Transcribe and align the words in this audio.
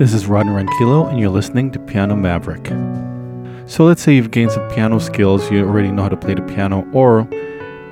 This 0.00 0.14
is 0.14 0.26
Rodney 0.26 0.52
Ranquillo, 0.52 1.10
and 1.10 1.20
you're 1.20 1.28
listening 1.28 1.70
to 1.72 1.78
Piano 1.78 2.16
Maverick. 2.16 2.68
So 3.68 3.84
let's 3.84 4.00
say 4.00 4.14
you've 4.14 4.30
gained 4.30 4.50
some 4.50 4.66
piano 4.70 4.98
skills, 4.98 5.50
you 5.50 5.62
already 5.62 5.92
know 5.92 6.04
how 6.04 6.08
to 6.08 6.16
play 6.16 6.32
the 6.32 6.40
piano, 6.40 6.88
or 6.94 7.28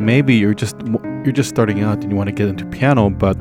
maybe 0.00 0.34
you're 0.34 0.54
just 0.54 0.74
you're 1.22 1.32
just 1.32 1.50
starting 1.50 1.82
out 1.82 1.98
and 1.98 2.10
you 2.10 2.16
want 2.16 2.28
to 2.28 2.32
get 2.32 2.48
into 2.48 2.64
piano, 2.64 3.10
but 3.10 3.34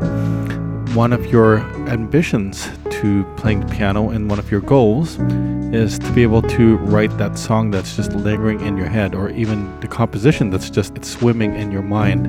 one 0.98 1.14
of 1.14 1.26
your 1.28 1.60
ambitions 1.88 2.68
to 2.90 3.24
playing 3.38 3.62
the 3.62 3.74
piano 3.74 4.10
and 4.10 4.30
one 4.30 4.38
of 4.38 4.52
your 4.52 4.60
goals 4.60 5.18
is 5.74 5.98
to 6.00 6.12
be 6.12 6.22
able 6.22 6.42
to 6.42 6.76
write 6.80 7.18
that 7.18 7.38
song 7.38 7.72
that's 7.72 7.96
just 7.96 8.12
lingering 8.12 8.60
in 8.60 8.76
your 8.76 8.90
head 8.90 9.16
or 9.16 9.30
even 9.30 9.80
the 9.80 9.88
composition 9.88 10.50
that's 10.50 10.70
just 10.70 10.98
it's 10.98 11.10
swimming 11.10 11.56
in 11.56 11.72
your 11.72 11.84
mind 11.84 12.28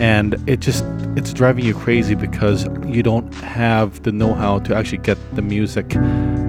and 0.00 0.36
it 0.48 0.60
just 0.60 0.84
it's 1.16 1.32
driving 1.32 1.64
you 1.64 1.74
crazy 1.74 2.14
because 2.14 2.64
you 2.86 3.02
don't 3.02 3.32
have 3.34 4.02
the 4.02 4.10
know-how 4.10 4.58
to 4.60 4.74
actually 4.74 4.98
get 4.98 5.18
the 5.36 5.42
music 5.42 5.94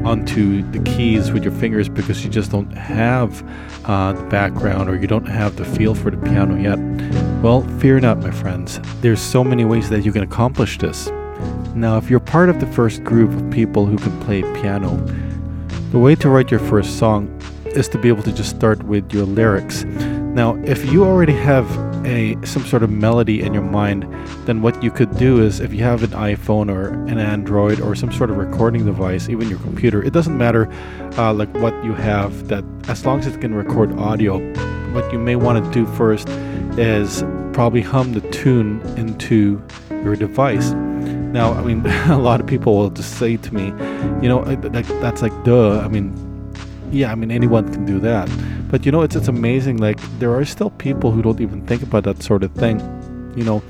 onto 0.05 0.63
the 0.71 0.79
keys 0.79 1.31
with 1.31 1.43
your 1.43 1.53
fingers 1.53 1.89
because 1.89 2.23
you 2.23 2.29
just 2.29 2.49
don't 2.51 2.71
have 2.71 3.43
uh, 3.85 4.13
the 4.13 4.23
background 4.23 4.89
or 4.89 4.95
you 4.95 5.07
don't 5.07 5.27
have 5.27 5.55
the 5.57 5.65
feel 5.65 5.93
for 5.93 6.09
the 6.09 6.17
piano 6.17 6.55
yet. 6.55 6.79
Well 7.43 7.61
fear 7.79 7.99
not 7.99 8.19
my 8.19 8.31
friends. 8.31 8.79
There's 9.01 9.21
so 9.21 9.43
many 9.43 9.65
ways 9.65 9.89
that 9.89 10.05
you 10.05 10.11
can 10.11 10.23
accomplish 10.23 10.77
this. 10.77 11.07
Now 11.75 11.97
if 11.97 12.09
you're 12.09 12.21
part 12.21 12.49
of 12.49 12.59
the 12.59 12.67
first 12.67 13.03
group 13.03 13.31
of 13.31 13.51
people 13.51 13.85
who 13.85 13.97
can 13.97 14.17
play 14.21 14.41
piano 14.61 14.97
the 15.91 15.99
way 15.99 16.15
to 16.15 16.29
write 16.29 16.49
your 16.49 16.61
first 16.61 16.97
song 16.97 17.27
is 17.65 17.89
to 17.89 17.97
be 17.97 18.07
able 18.07 18.23
to 18.23 18.31
just 18.31 18.55
start 18.55 18.81
with 18.83 19.11
your 19.11 19.25
lyrics. 19.25 19.83
Now, 19.83 20.55
if 20.63 20.89
you 20.89 21.03
already 21.03 21.33
have 21.33 21.67
a 22.11 22.45
some 22.45 22.65
sort 22.65 22.83
of 22.83 22.89
melody 22.89 23.41
in 23.41 23.53
your 23.53 23.63
mind, 23.63 24.03
then 24.45 24.61
what 24.61 24.81
you 24.83 24.91
could 24.91 25.17
do 25.17 25.41
is 25.41 25.59
if 25.59 25.73
you 25.73 25.83
have 25.83 26.03
an 26.03 26.11
iPhone 26.11 26.69
or 26.69 26.89
an 27.07 27.17
Android 27.17 27.79
or 27.79 27.95
some 27.95 28.11
sort 28.11 28.29
of 28.29 28.37
recording 28.37 28.85
device, 28.85 29.29
even 29.29 29.49
your 29.49 29.59
computer, 29.59 30.03
it 30.03 30.13
doesn't 30.13 30.37
matter 30.37 30.71
uh, 31.17 31.33
like 31.33 31.53
what 31.55 31.73
you 31.83 31.93
have. 31.93 32.47
That 32.47 32.63
as 32.87 33.05
long 33.05 33.19
as 33.19 33.27
it 33.27 33.39
can 33.41 33.53
record 33.53 33.97
audio, 33.97 34.39
what 34.93 35.11
you 35.11 35.19
may 35.19 35.35
want 35.35 35.63
to 35.63 35.71
do 35.71 35.85
first 35.95 36.27
is 36.77 37.23
probably 37.53 37.81
hum 37.81 38.13
the 38.13 38.21
tune 38.31 38.81
into 38.97 39.61
your 39.89 40.15
device. 40.15 40.71
Now, 40.71 41.53
I 41.53 41.63
mean, 41.63 41.85
a 42.09 42.17
lot 42.17 42.41
of 42.41 42.47
people 42.47 42.77
will 42.77 42.89
just 42.89 43.17
say 43.17 43.37
to 43.37 43.53
me, 43.53 43.65
you 44.21 44.29
know, 44.29 44.43
that, 44.43 44.85
that's 45.01 45.21
like 45.21 45.33
duh. 45.43 45.79
I 45.79 45.87
mean, 45.87 46.13
yeah, 46.91 47.11
I 47.11 47.15
mean 47.15 47.31
anyone 47.31 47.71
can 47.71 47.85
do 47.85 47.99
that. 47.99 48.29
But 48.71 48.85
you 48.85 48.91
know, 48.91 49.01
it's 49.01 49.15
it's 49.15 49.27
amazing. 49.27 49.77
Like 49.77 49.99
there 50.17 50.33
are 50.33 50.45
still 50.45 50.69
people 50.71 51.11
who 51.11 51.21
don't 51.21 51.41
even 51.41 51.67
think 51.67 51.83
about 51.83 52.05
that 52.05 52.23
sort 52.23 52.41
of 52.41 52.51
thing. 52.53 52.79
You 53.35 53.43
know, 53.43 53.63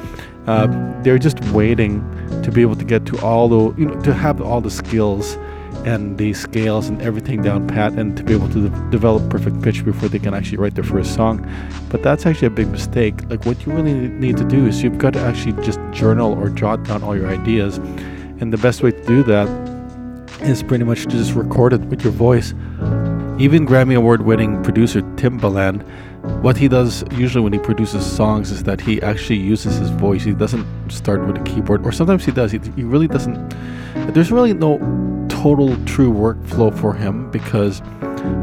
uh, 0.48 0.68
they're 1.02 1.18
just 1.18 1.44
waiting 1.46 2.02
to 2.44 2.52
be 2.52 2.62
able 2.62 2.76
to 2.76 2.86
get 2.86 3.06
to 3.08 3.20
all 3.22 3.50
the 3.50 3.82
you 3.82 3.88
know 3.88 4.00
to 4.02 4.14
have 4.14 4.42
all 4.42 4.62
the 4.62 4.70
skills 4.70 5.38
and 5.86 6.20
the 6.20 6.34
scales 6.34 6.88
and 6.90 7.02
everything 7.02 7.42
down 7.42 7.68
pat 7.68 7.94
and 7.94 8.16
to 8.16 8.24
be 8.24 8.34
able 8.34 8.48
to 8.50 8.70
de- 8.70 8.90
develop 8.92 9.28
perfect 9.32 9.60
pitch 9.64 9.84
before 9.84 10.08
they 10.10 10.20
can 10.20 10.34
actually 10.34 10.58
write 10.58 10.76
their 10.76 10.84
first 10.84 11.16
song. 11.16 11.44
But 11.90 12.04
that's 12.04 12.28
actually 12.28 12.48
a 12.48 12.52
big 12.52 12.68
mistake. 12.68 13.28
Like 13.30 13.46
what 13.46 13.66
you 13.66 13.74
really 13.74 13.94
need 13.94 14.38
to 14.38 14.44
do 14.44 14.68
is 14.68 14.84
you've 14.84 15.00
got 15.00 15.14
to 15.14 15.20
actually 15.20 15.54
just 15.64 15.80
journal 15.92 16.34
or 16.34 16.50
jot 16.50 16.84
down 16.84 17.02
all 17.02 17.16
your 17.16 17.28
ideas. 17.28 17.78
And 18.40 18.54
the 18.54 18.58
best 18.58 18.84
way 18.84 18.92
to 18.92 19.04
do 19.06 19.24
that 19.24 19.48
is 20.42 20.62
pretty 20.62 20.84
much 20.84 21.04
to 21.04 21.10
just 21.10 21.34
record 21.34 21.74
it 21.74 21.82
with 21.82 22.04
your 22.04 22.14
voice. 22.14 22.54
Even 23.40 23.66
Grammy 23.66 23.96
Award 23.96 24.22
winning 24.22 24.62
producer 24.64 25.02
Timbaland, 25.16 25.84
what 26.42 26.58
he 26.58 26.68
does 26.68 27.04
usually 27.14 27.44
when 27.44 27.54
he 27.54 27.60
produces 27.60 28.06
songs 28.06 28.52
is 28.52 28.64
that 28.64 28.80
he 28.80 29.02
actually 29.02 29.40
uses 29.40 29.78
his 29.78 29.90
voice. 29.90 30.24
He 30.24 30.34
doesn't 30.34 30.66
start 30.90 31.26
with 31.26 31.38
a 31.38 31.44
keyboard, 31.44 31.86
or 31.86 31.92
sometimes 31.92 32.26
he 32.26 32.32
does. 32.32 32.52
He, 32.52 32.60
he 32.76 32.84
really 32.84 33.08
doesn't. 33.08 33.56
There's 34.14 34.32
really 34.32 34.54
no 34.54 34.78
total 35.30 35.76
true 35.86 36.14
workflow 36.14 36.78
for 36.78 36.94
him 36.94 37.32
because 37.32 37.80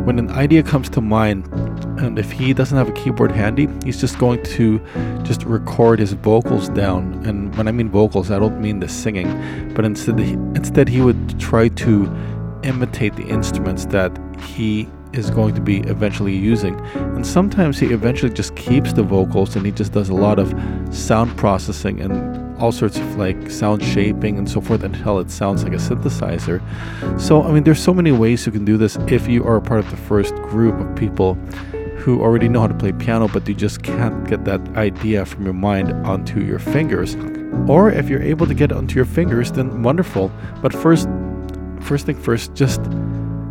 when 0.05 0.19
an 0.19 0.31
idea 0.31 0.62
comes 0.64 0.89
to 0.89 1.00
mind 1.00 1.47
and 2.00 2.19
if 2.19 2.32
he 2.32 2.53
doesn't 2.53 2.77
have 2.77 2.88
a 2.88 2.93
keyboard 2.93 3.31
handy 3.31 3.69
he's 3.84 4.00
just 4.00 4.19
going 4.19 4.43
to 4.43 4.81
just 5.22 5.44
record 5.44 6.00
his 6.00 6.15
vocals 6.15 6.69
down 6.71 7.25
and 7.25 7.54
when 7.56 7.69
i 7.69 7.71
mean 7.71 7.88
vocals 7.88 8.32
i 8.32 8.38
don't 8.38 8.60
mean 8.60 8.81
the 8.81 8.88
singing 8.88 9.28
but 9.75 9.84
instead 9.84 10.19
instead 10.56 10.88
he 10.88 11.00
would 11.00 11.38
try 11.38 11.69
to 11.69 12.12
imitate 12.65 13.15
the 13.15 13.27
instruments 13.28 13.84
that 13.87 14.10
he 14.41 14.88
is 15.12 15.31
going 15.31 15.54
to 15.54 15.60
be 15.60 15.81
eventually 15.81 16.34
using. 16.34 16.78
And 16.94 17.26
sometimes 17.26 17.78
he 17.78 17.87
eventually 17.87 18.32
just 18.32 18.54
keeps 18.56 18.93
the 18.93 19.03
vocals 19.03 19.56
and 19.56 19.65
he 19.65 19.72
just 19.72 19.93
does 19.93 20.09
a 20.09 20.15
lot 20.15 20.38
of 20.38 20.53
sound 20.94 21.37
processing 21.37 22.00
and 22.00 22.38
all 22.59 22.72
sorts 22.72 22.98
of 22.98 23.16
like 23.16 23.50
sound 23.50 23.82
shaping 23.82 24.37
and 24.37 24.50
so 24.50 24.60
forth 24.60 24.82
until 24.82 25.19
it 25.21 25.31
sounds 25.31 25.62
like 25.65 25.72
a 25.72 25.77
synthesizer. 25.77 26.60
So, 27.21 27.43
I 27.43 27.53
mean, 27.53 27.65
there's 27.65 27.82
so 27.82 27.94
many 27.94 28.12
ways 28.12 28.44
you 28.47 28.53
can 28.53 28.65
do 28.65 28.77
this 28.77 28.97
if 29.06 29.28
you 29.28 29.44
are 29.44 29.56
a 29.56 29.62
part 29.62 29.81
of 29.81 29.91
the 29.91 29.97
first 29.97 30.34
group 30.37 30.78
of 30.78 30.94
people 30.97 31.34
who 31.98 32.21
already 32.21 32.48
know 32.48 32.60
how 32.60 32.66
to 32.69 32.75
play 32.75 32.93
piano, 32.93 33.28
but 33.28 33.47
you 33.48 33.54
just 33.54 33.82
can't 33.82 34.27
get 34.28 34.44
that 34.44 34.60
idea 34.77 35.25
from 35.25 35.44
your 35.44 35.54
mind 35.54 35.93
onto 36.06 36.41
your 36.41 36.59
fingers. 36.59 37.16
Or 37.69 37.91
if 37.91 38.09
you're 38.09 38.22
able 38.22 38.47
to 38.47 38.54
get 38.54 38.72
onto 38.72 38.97
your 38.97 39.04
fingers, 39.04 39.53
then 39.53 39.82
wonderful. 39.82 40.31
But 40.62 40.72
first, 40.72 41.09
first 41.81 42.06
thing 42.06 42.16
first, 42.16 42.54
just 42.54 42.81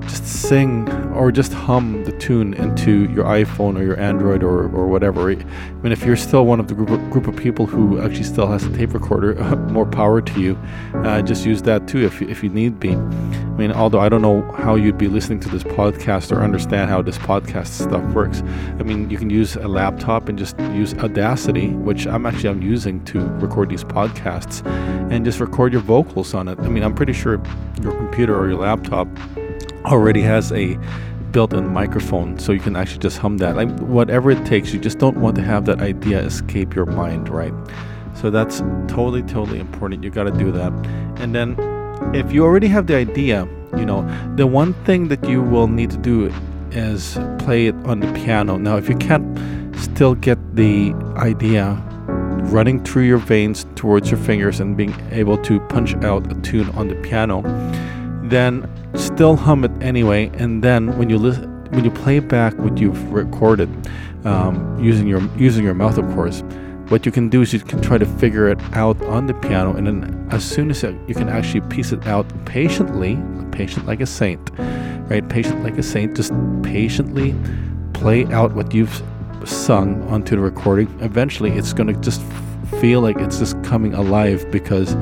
just 0.08 0.26
sing 0.26 0.90
or 1.14 1.32
just 1.32 1.54
hum 1.54 2.04
the 2.06 2.12
tune 2.14 2.54
into 2.54 3.12
your 3.12 3.26
iPhone 3.26 3.78
or 3.78 3.84
your 3.84 4.00
Android 4.00 4.44
or, 4.44 4.64
or 4.76 4.88
whatever. 4.88 5.30
I 5.30 5.36
mean, 5.36 5.92
if 5.92 6.04
you're 6.04 6.16
still 6.16 6.46
one 6.46 6.60
of 6.60 6.68
the 6.68 6.74
group 6.74 6.90
of, 6.90 7.10
group 7.10 7.28
of 7.28 7.36
people 7.36 7.66
who 7.66 8.02
actually 8.02 8.24
still 8.24 8.48
has 8.48 8.64
a 8.64 8.72
tape 8.74 8.94
recorder, 8.94 9.34
more 9.72 9.86
power 9.86 10.22
to 10.22 10.42
you. 10.42 10.58
Uh, 10.94 11.22
just 11.22 11.46
use 11.46 11.62
that 11.64 11.88
too 11.88 12.06
if, 12.06 12.22
if 12.22 12.44
you 12.44 12.50
need 12.50 12.80
be. 12.80 12.92
I 12.92 13.60
mean, 13.60 13.72
although 13.72 14.00
I 14.00 14.08
don't 14.08 14.22
know 14.22 14.50
how 14.54 14.76
you'd 14.76 14.98
be 14.98 15.08
listening 15.08 15.40
to 15.42 15.50
this 15.50 15.64
podcast 15.64 16.32
or 16.32 16.42
understand 16.42 16.90
how 16.90 17.02
this 17.02 17.18
podcast 17.18 17.68
stuff 17.68 18.04
works. 18.14 18.42
I 18.80 18.84
mean, 18.84 19.10
you 19.10 19.18
can 19.18 19.30
use 19.30 19.56
a 19.56 19.68
laptop 19.68 20.30
and 20.30 20.38
just 20.38 20.60
use 20.60 20.94
Audacity, 20.94 21.70
which 21.70 22.06
I'm 22.06 22.26
actually 22.26 22.50
I'm 22.50 22.62
using 22.62 23.04
to 23.06 23.20
record 23.40 23.70
these 23.70 23.84
podcasts, 23.84 24.66
and 25.12 25.26
just 25.26 25.40
record 25.40 25.74
your 25.74 25.82
vocals 25.82 26.34
on 26.34 26.48
it. 26.48 26.60
I 26.60 26.68
mean, 26.68 26.84
I'm 26.84 26.94
pretty 26.94 27.14
sure 27.14 27.42
your 27.82 27.94
computer 27.94 28.38
or 28.38 28.48
your 28.48 28.60
laptop 28.60 29.08
already 29.92 30.22
has 30.22 30.52
a 30.52 30.78
built-in 31.32 31.68
microphone 31.68 32.40
so 32.40 32.52
you 32.52 32.60
can 32.60 32.76
actually 32.76 33.00
just 33.00 33.18
hum 33.18 33.38
that. 33.38 33.56
Like 33.56 33.70
whatever 33.80 34.32
it 34.32 34.46
takes 34.46 34.74
you 34.74 34.80
just 34.80 35.00
don't 35.00 35.18
want 35.18 35.36
to 35.36 35.42
have 35.42 35.66
that 35.66 35.82
idea 35.82 36.20
escape 36.20 36.76
your 36.76 36.86
mind 36.86 37.30
right? 37.30 37.54
So 38.16 38.30
that's 38.30 38.60
totally 38.88 39.24
totally 39.24 39.60
important. 39.60 40.04
You 40.04 40.10
got 40.10 40.24
to 40.24 40.32
do 40.32 40.52
that. 40.52 40.72
And 41.22 41.34
then 41.36 41.56
if 42.14 42.32
you 42.32 42.44
already 42.44 42.68
have 42.68 42.88
the 42.88 42.96
idea 42.96 43.48
you 43.78 43.86
know 43.86 44.08
the 44.36 44.48
one 44.48 44.74
thing 44.86 45.10
that 45.10 45.28
you 45.28 45.42
will 45.42 45.68
need 45.68 45.92
to 45.92 45.98
do 45.98 46.34
is 46.72 47.18
play 47.40 47.68
it 47.68 47.76
on 47.86 48.00
the 48.00 48.12
piano. 48.14 48.58
Now 48.58 48.78
if 48.78 48.90
you 48.90 48.96
can't 48.96 49.38
still 49.78 50.16
get 50.16 50.38
the 50.56 50.94
idea 51.18 51.84
running 52.52 52.84
through 52.84 53.04
your 53.04 53.18
veins 53.18 53.66
towards 53.76 54.10
your 54.10 54.20
fingers 54.20 54.60
and 54.60 54.78
being 54.78 54.96
able 55.12 55.38
to 55.40 55.60
punch 55.68 55.96
out 55.96 56.32
a 56.32 56.36
tune 56.42 56.70
on 56.72 56.88
the 56.88 56.96
piano 56.96 57.42
then 58.30 58.70
still 58.96 59.36
hum 59.36 59.64
it 59.64 59.72
anyway. 59.82 60.32
And 60.36 60.64
then 60.64 60.98
when 60.98 61.10
you 61.10 61.18
listen, 61.18 61.66
when 61.72 61.84
you 61.84 61.92
play 61.92 62.20
back 62.20 62.58
what 62.58 62.78
you've 62.78 63.12
recorded, 63.12 63.70
um, 64.26 64.82
using 64.84 65.08
your 65.08 65.22
using 65.38 65.64
your 65.64 65.74
mouth, 65.74 65.98
of 65.98 66.06
course, 66.14 66.44
what 66.90 67.06
you 67.06 67.12
can 67.12 67.30
do 67.30 67.42
is 67.42 67.54
you 67.54 67.60
can 67.60 67.82
try 67.82 67.98
to 67.98 68.06
figure 68.06 68.48
it 68.48 68.60
out 68.74 69.02
on 69.04 69.28
the 69.28 69.34
piano, 69.34 69.76
and 69.76 69.88
then 69.88 70.28
as 70.32 70.44
soon 70.44 70.72
as 70.72 70.84
you 70.84 71.14
can 71.14 71.30
actually 71.30 71.62
piece 71.62 71.92
it 71.92 72.06
out 72.08 72.26
patiently, 72.46 73.18
patient 73.52 73.86
like 73.86 74.00
a 74.00 74.06
saint, 74.06 74.52
right? 75.10 75.28
Patient 75.28 75.64
like 75.64 75.78
a 75.78 75.84
saint, 75.84 76.16
just 76.16 76.32
patiently 76.64 77.36
play 77.94 78.26
out 78.28 78.54
what 78.54 78.74
you've 78.74 79.02
sung 79.46 80.04
onto 80.10 80.36
the 80.36 80.42
recording. 80.42 80.88
Eventually, 81.02 81.52
it's 81.52 81.74
going 81.74 81.94
to 81.94 82.00
just 82.02 82.22
feel 82.80 83.02
like 83.02 83.18
it's 83.18 83.40
just 83.40 83.62
coming 83.64 83.94
alive 83.94 84.50
because 84.52 84.96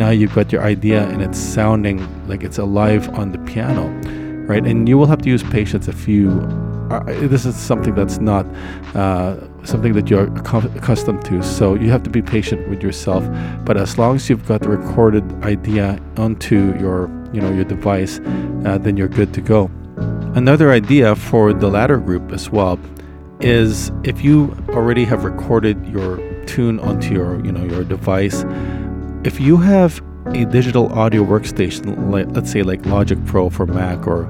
now 0.00 0.08
you've 0.08 0.34
got 0.34 0.50
your 0.50 0.62
idea 0.62 1.06
and 1.10 1.20
it's 1.20 1.38
sounding 1.38 1.98
like 2.26 2.42
it's 2.42 2.56
alive 2.56 3.06
on 3.10 3.32
the 3.32 3.38
piano, 3.40 3.88
right? 4.46 4.64
And 4.66 4.88
you 4.88 4.96
will 4.96 5.06
have 5.06 5.20
to 5.22 5.28
use 5.28 5.42
patience 5.44 5.86
if 5.86 6.08
you. 6.08 6.30
Uh, 6.90 7.04
this 7.28 7.46
is 7.46 7.54
something 7.54 7.94
that's 7.94 8.18
not 8.18 8.44
uh, 8.96 9.36
something 9.64 9.92
that 9.92 10.10
you're 10.10 10.26
accustomed 10.78 11.24
to, 11.24 11.40
so 11.40 11.74
you 11.74 11.88
have 11.88 12.02
to 12.02 12.10
be 12.10 12.20
patient 12.20 12.68
with 12.68 12.82
yourself. 12.82 13.22
But 13.64 13.76
as 13.76 13.96
long 13.96 14.16
as 14.16 14.28
you've 14.28 14.44
got 14.48 14.62
the 14.62 14.70
recorded 14.70 15.22
idea 15.44 16.00
onto 16.16 16.76
your, 16.80 17.08
you 17.32 17.40
know, 17.40 17.52
your 17.52 17.62
device, 17.62 18.18
uh, 18.64 18.78
then 18.80 18.96
you're 18.96 19.14
good 19.20 19.32
to 19.34 19.40
go. 19.40 19.70
Another 20.34 20.72
idea 20.72 21.14
for 21.14 21.52
the 21.52 21.68
latter 21.68 21.98
group 21.98 22.32
as 22.32 22.50
well 22.50 22.80
is 23.40 23.92
if 24.02 24.24
you 24.24 24.56
already 24.70 25.04
have 25.04 25.24
recorded 25.24 25.76
your 25.86 26.18
tune 26.46 26.80
onto 26.80 27.14
your 27.14 27.44
you 27.44 27.52
know 27.52 27.64
your 27.64 27.84
device 27.84 28.44
if 29.24 29.38
you 29.38 29.56
have 29.56 30.02
a 30.28 30.44
digital 30.46 30.92
audio 30.92 31.24
workstation 31.24 32.10
let's 32.34 32.50
say 32.50 32.62
like 32.62 32.84
logic 32.86 33.18
pro 33.26 33.50
for 33.50 33.66
mac 33.66 34.06
or 34.06 34.24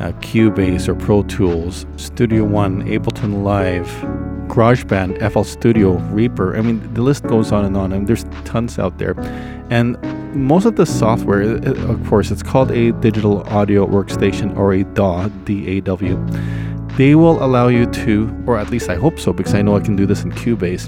uh, 0.00 0.12
cubase 0.20 0.88
or 0.88 0.94
pro 0.94 1.22
tools 1.24 1.86
studio 1.96 2.44
one 2.44 2.82
ableton 2.84 3.42
live 3.42 3.86
garageband 4.48 5.18
fl 5.32 5.42
studio 5.42 5.92
reaper 6.10 6.56
i 6.56 6.60
mean 6.60 6.94
the 6.94 7.02
list 7.02 7.24
goes 7.24 7.52
on 7.52 7.64
and 7.64 7.76
on 7.76 7.92
and 7.92 8.06
there's 8.06 8.24
tons 8.44 8.78
out 8.78 8.98
there 8.98 9.14
and 9.70 9.96
most 10.34 10.64
of 10.64 10.76
the 10.76 10.86
software, 10.86 11.42
of 11.42 12.06
course, 12.06 12.30
it's 12.30 12.42
called 12.42 12.70
a 12.70 12.92
digital 12.92 13.42
audio 13.48 13.86
workstation 13.86 14.56
or 14.56 14.72
a 14.72 14.84
DAW, 14.84 15.28
D 15.44 15.66
A 15.68 15.80
W. 15.80 16.16
They 17.00 17.14
will 17.14 17.42
allow 17.42 17.68
you 17.68 17.86
to, 17.86 18.44
or 18.46 18.58
at 18.58 18.68
least 18.68 18.90
I 18.90 18.96
hope 18.96 19.18
so, 19.18 19.32
because 19.32 19.54
I 19.54 19.62
know 19.62 19.74
I 19.74 19.80
can 19.80 19.96
do 19.96 20.04
this 20.04 20.22
in 20.22 20.32
Cubase, 20.32 20.84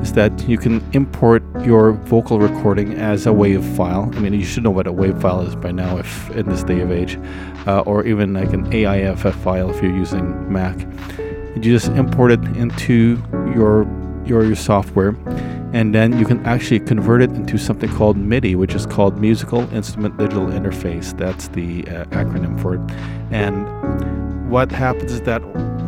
is 0.00 0.12
that 0.12 0.48
you 0.48 0.58
can 0.58 0.80
import 0.92 1.42
your 1.64 1.90
vocal 1.90 2.38
recording 2.38 2.92
as 2.92 3.26
a 3.26 3.30
WAV 3.30 3.76
file. 3.76 4.08
I 4.14 4.20
mean, 4.20 4.32
you 4.32 4.44
should 4.44 4.62
know 4.62 4.70
what 4.70 4.86
a 4.86 4.92
WAV 4.92 5.20
file 5.20 5.40
is 5.40 5.56
by 5.56 5.72
now, 5.72 5.98
if 5.98 6.30
in 6.36 6.48
this 6.48 6.62
day 6.62 6.78
of 6.82 6.92
age, 6.92 7.18
uh, 7.66 7.80
or 7.80 8.06
even 8.06 8.32
like 8.32 8.52
an 8.52 8.72
AIFF 8.72 9.34
file 9.42 9.68
if 9.70 9.82
you're 9.82 9.92
using 9.92 10.52
Mac. 10.52 10.78
You 11.56 11.60
just 11.60 11.88
import 11.88 12.30
it 12.30 12.44
into 12.56 13.20
your 13.52 13.88
your, 14.24 14.44
your 14.44 14.54
software 14.54 15.16
and 15.72 15.94
then 15.94 16.18
you 16.18 16.24
can 16.24 16.44
actually 16.46 16.80
convert 16.80 17.22
it 17.22 17.30
into 17.30 17.58
something 17.58 17.90
called 17.90 18.16
MIDI, 18.16 18.54
which 18.54 18.74
is 18.74 18.86
called 18.86 19.18
Musical 19.18 19.72
Instrument 19.74 20.16
Digital 20.16 20.46
Interface. 20.46 21.16
That's 21.18 21.48
the 21.48 21.86
uh, 21.88 22.04
acronym 22.06 22.60
for 22.60 22.76
it. 22.76 22.80
And 23.30 23.66
what 24.48 24.70
happens 24.70 25.12
is 25.12 25.22
that 25.22 25.40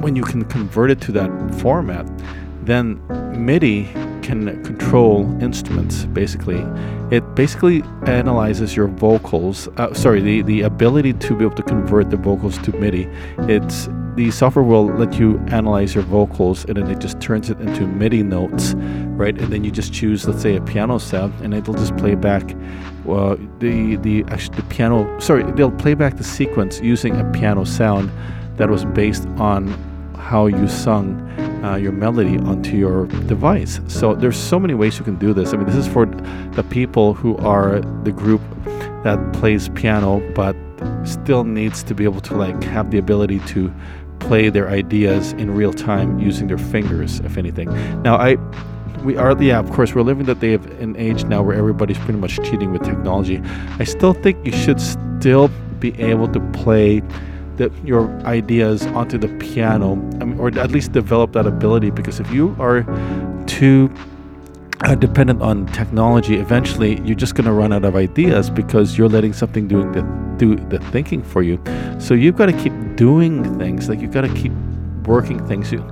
when 0.03 0.17
you 0.17 0.23
can 0.23 0.45
convert 0.45 0.91
it 0.91 1.01
to 1.03 1.13
that 1.13 1.31
format, 1.61 2.07
then 2.63 3.01
MIDI 3.37 3.85
can 4.23 4.63
control 4.65 5.25
instruments 5.43 6.05
basically. 6.05 6.65
It 7.11 7.35
basically 7.35 7.83
analyzes 8.07 8.77
your 8.77 8.89
vocals, 8.89 9.69
uh, 9.79 9.95
sorry, 9.95 10.21
the, 10.21 10.43
the 10.43 10.63
ability 10.63 11.15
to 11.15 11.35
be 11.35 11.45
able 11.45 11.57
to 11.57 11.63
convert 11.63 12.11
the 12.11 12.19
vocals 12.19 12.59
to 12.59 12.73
MIDI. 12.73 13.09
It's 13.49 13.89
the 14.17 14.31
software 14.33 14.65
will 14.65 14.87
let 14.87 15.19
you 15.19 15.39
analyze 15.47 15.95
your 15.95 16.03
vocals 16.05 16.65
and 16.65 16.77
then 16.77 16.91
it 16.91 16.99
just 16.99 17.21
turns 17.21 17.51
it 17.51 17.61
into 17.61 17.87
MIDI 17.87 18.23
notes, 18.25 18.75
right? 19.17 19.39
And 19.41 19.53
then 19.53 19.63
you 19.63 19.71
just 19.71 19.93
choose, 19.93 20.27
let's 20.27 20.43
say, 20.43 20.57
a 20.57 20.61
piano 20.61 20.99
sound, 20.99 21.33
and 21.41 21.55
it'll 21.55 21.75
just 21.75 21.97
play 21.97 22.17
back 22.17 22.43
uh, 23.09 23.37
the 23.61 23.97
the 24.03 24.25
actually 24.29 24.57
the 24.57 24.63
piano. 24.65 25.21
Sorry, 25.21 25.45
they'll 25.53 25.71
play 25.71 25.95
back 25.95 26.17
the 26.17 26.25
sequence 26.25 26.81
using 26.81 27.15
a 27.19 27.25
piano 27.31 27.65
sound 27.65 28.11
that 28.59 28.69
was 28.69 28.85
based 28.85 29.27
on 29.39 29.69
how 30.17 30.47
you 30.47 30.69
sung 30.69 31.21
uh, 31.65 31.77
your 31.77 31.93
melody 31.93 32.39
onto 32.39 32.77
your 32.77 33.07
device. 33.27 33.81
So 33.89 34.15
there's 34.15 34.37
so 34.37 34.61
many 34.61 34.75
ways 34.75 34.99
you 34.99 35.05
can 35.05 35.17
do 35.17 35.33
this. 35.33 35.53
I 35.53 35.57
mean, 35.57 35.67
this 35.67 35.75
is 35.75 35.89
for 35.89 36.07
the 36.07 36.65
people 36.69 37.15
who 37.15 37.37
are 37.39 37.81
the 38.05 38.13
group 38.13 38.43
that 39.05 39.33
plays 39.33 39.69
piano, 39.71 40.21
but 40.35 40.57
still 41.05 41.45
needs 41.45 41.83
to 41.85 41.95
be 41.95 42.05
able 42.05 42.21
to 42.21 42.35
like 42.35 42.63
have 42.65 42.91
the 42.91 42.99
ability 42.99 43.41
to 43.41 43.73
play 44.19 44.51
their 44.51 44.69
ideas 44.69 45.33
in 45.33 45.55
real 45.55 45.73
time 45.73 46.19
using 46.19 46.49
their 46.49 46.59
fingers, 46.59 47.21
if 47.21 47.37
anything. 47.39 47.69
Now, 48.03 48.17
I 48.17 48.37
we 49.05 49.17
are 49.17 49.41
yeah 49.41 49.61
of 49.61 49.71
course 49.71 49.95
we're 49.95 50.03
living 50.03 50.27
the 50.27 50.35
day 50.35 50.55
of 50.55 50.67
an 50.81 50.97
age 50.97 51.23
now 51.25 51.41
where 51.41 51.57
everybody's 51.57 51.99
pretty 51.99 52.19
much 52.19 52.35
cheating 52.39 52.73
with 52.73 52.83
technology 52.83 53.41
i 53.79 53.85
still 53.85 54.13
think 54.13 54.45
you 54.45 54.51
should 54.51 54.81
still 54.81 55.49
be 55.79 55.97
able 56.01 56.27
to 56.27 56.41
play 56.51 57.01
the, 57.59 57.71
your 57.85 58.09
ideas 58.25 58.87
onto 58.87 59.19
the 59.19 59.29
piano 59.39 59.93
I 60.21 60.25
mean, 60.25 60.39
or 60.39 60.49
at 60.59 60.71
least 60.71 60.93
develop 60.93 61.33
that 61.33 61.47
ability 61.47 61.91
because 61.91 62.21
if 62.21 62.31
you 62.31 62.57
are 62.59 62.83
too 63.47 63.93
uh, 64.81 64.95
dependent 64.95 65.43
on 65.43 65.67
technology 65.67 66.37
eventually 66.37 67.01
you're 67.03 67.17
just 67.17 67.35
going 67.35 67.45
to 67.45 67.53
run 67.53 67.73
out 67.73 67.85
of 67.85 67.97
ideas 67.97 68.49
because 68.49 68.97
you're 68.97 69.09
letting 69.09 69.33
something 69.33 69.69
doing 69.69 69.93
the 69.93 70.03
do 70.39 70.57
the 70.69 70.79
thinking 70.91 71.23
for 71.23 71.43
you. 71.43 71.61
So 71.99 72.15
you've 72.15 72.37
got 72.37 72.47
to 72.47 72.53
keep 72.53 72.73
doing 72.97 73.59
things 73.59 73.89
like 73.89 74.01
you've 74.01 74.13
got 74.13 74.23
to 74.23 74.35
keep 74.35 74.53
working 75.05 75.47
things. 75.47 75.71
You 75.71 75.85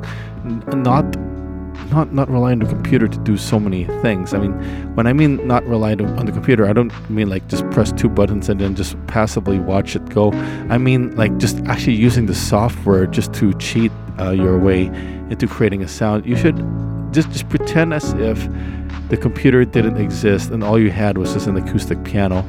not 0.69 1.05
not 1.91 2.13
not 2.13 2.29
relying 2.31 2.61
on 2.63 2.69
the 2.69 2.75
computer 2.75 3.09
to 3.09 3.19
do 3.19 3.37
so 3.37 3.59
many 3.59 3.85
things. 4.03 4.35
I 4.35 4.39
mean 4.39 4.53
when 4.95 5.07
i 5.07 5.13
mean 5.13 5.47
not 5.47 5.65
relying 5.67 6.01
on 6.01 6.27
the 6.27 6.33
computer 6.33 6.67
i 6.67 6.73
don't 6.73 6.93
mean 7.11 7.29
like 7.29 7.47
just 7.49 7.69
press 7.71 7.93
two 7.93 8.09
buttons 8.09 8.49
and 8.49 8.61
then 8.61 8.75
just 8.75 8.95
passively 9.07 9.59
watch 9.59 9.97
it 9.97 10.09
go. 10.09 10.33
I 10.71 10.79
mean 10.79 11.15
like 11.17 11.37
just 11.39 11.59
actually 11.67 11.97
using 11.97 12.27
the 12.27 12.35
software 12.35 13.07
just 13.07 13.33
to 13.35 13.53
cheat 13.55 13.93
uh, 14.19 14.31
your 14.31 14.59
way 14.59 14.87
into 15.31 15.47
creating 15.47 15.83
a 15.83 15.89
sound. 15.89 16.27
You 16.27 16.37
should 16.37 16.57
just 17.13 17.31
just 17.31 17.49
pretend 17.49 17.95
as 17.95 18.13
if 18.15 18.49
the 19.09 19.17
computer 19.17 19.65
didn't 19.65 19.99
exist 19.99 20.51
and 20.51 20.65
all 20.65 20.79
you 20.79 20.91
had 20.91 21.17
was 21.19 21.33
just 21.33 21.47
an 21.47 21.57
acoustic 21.57 22.03
piano. 22.05 22.45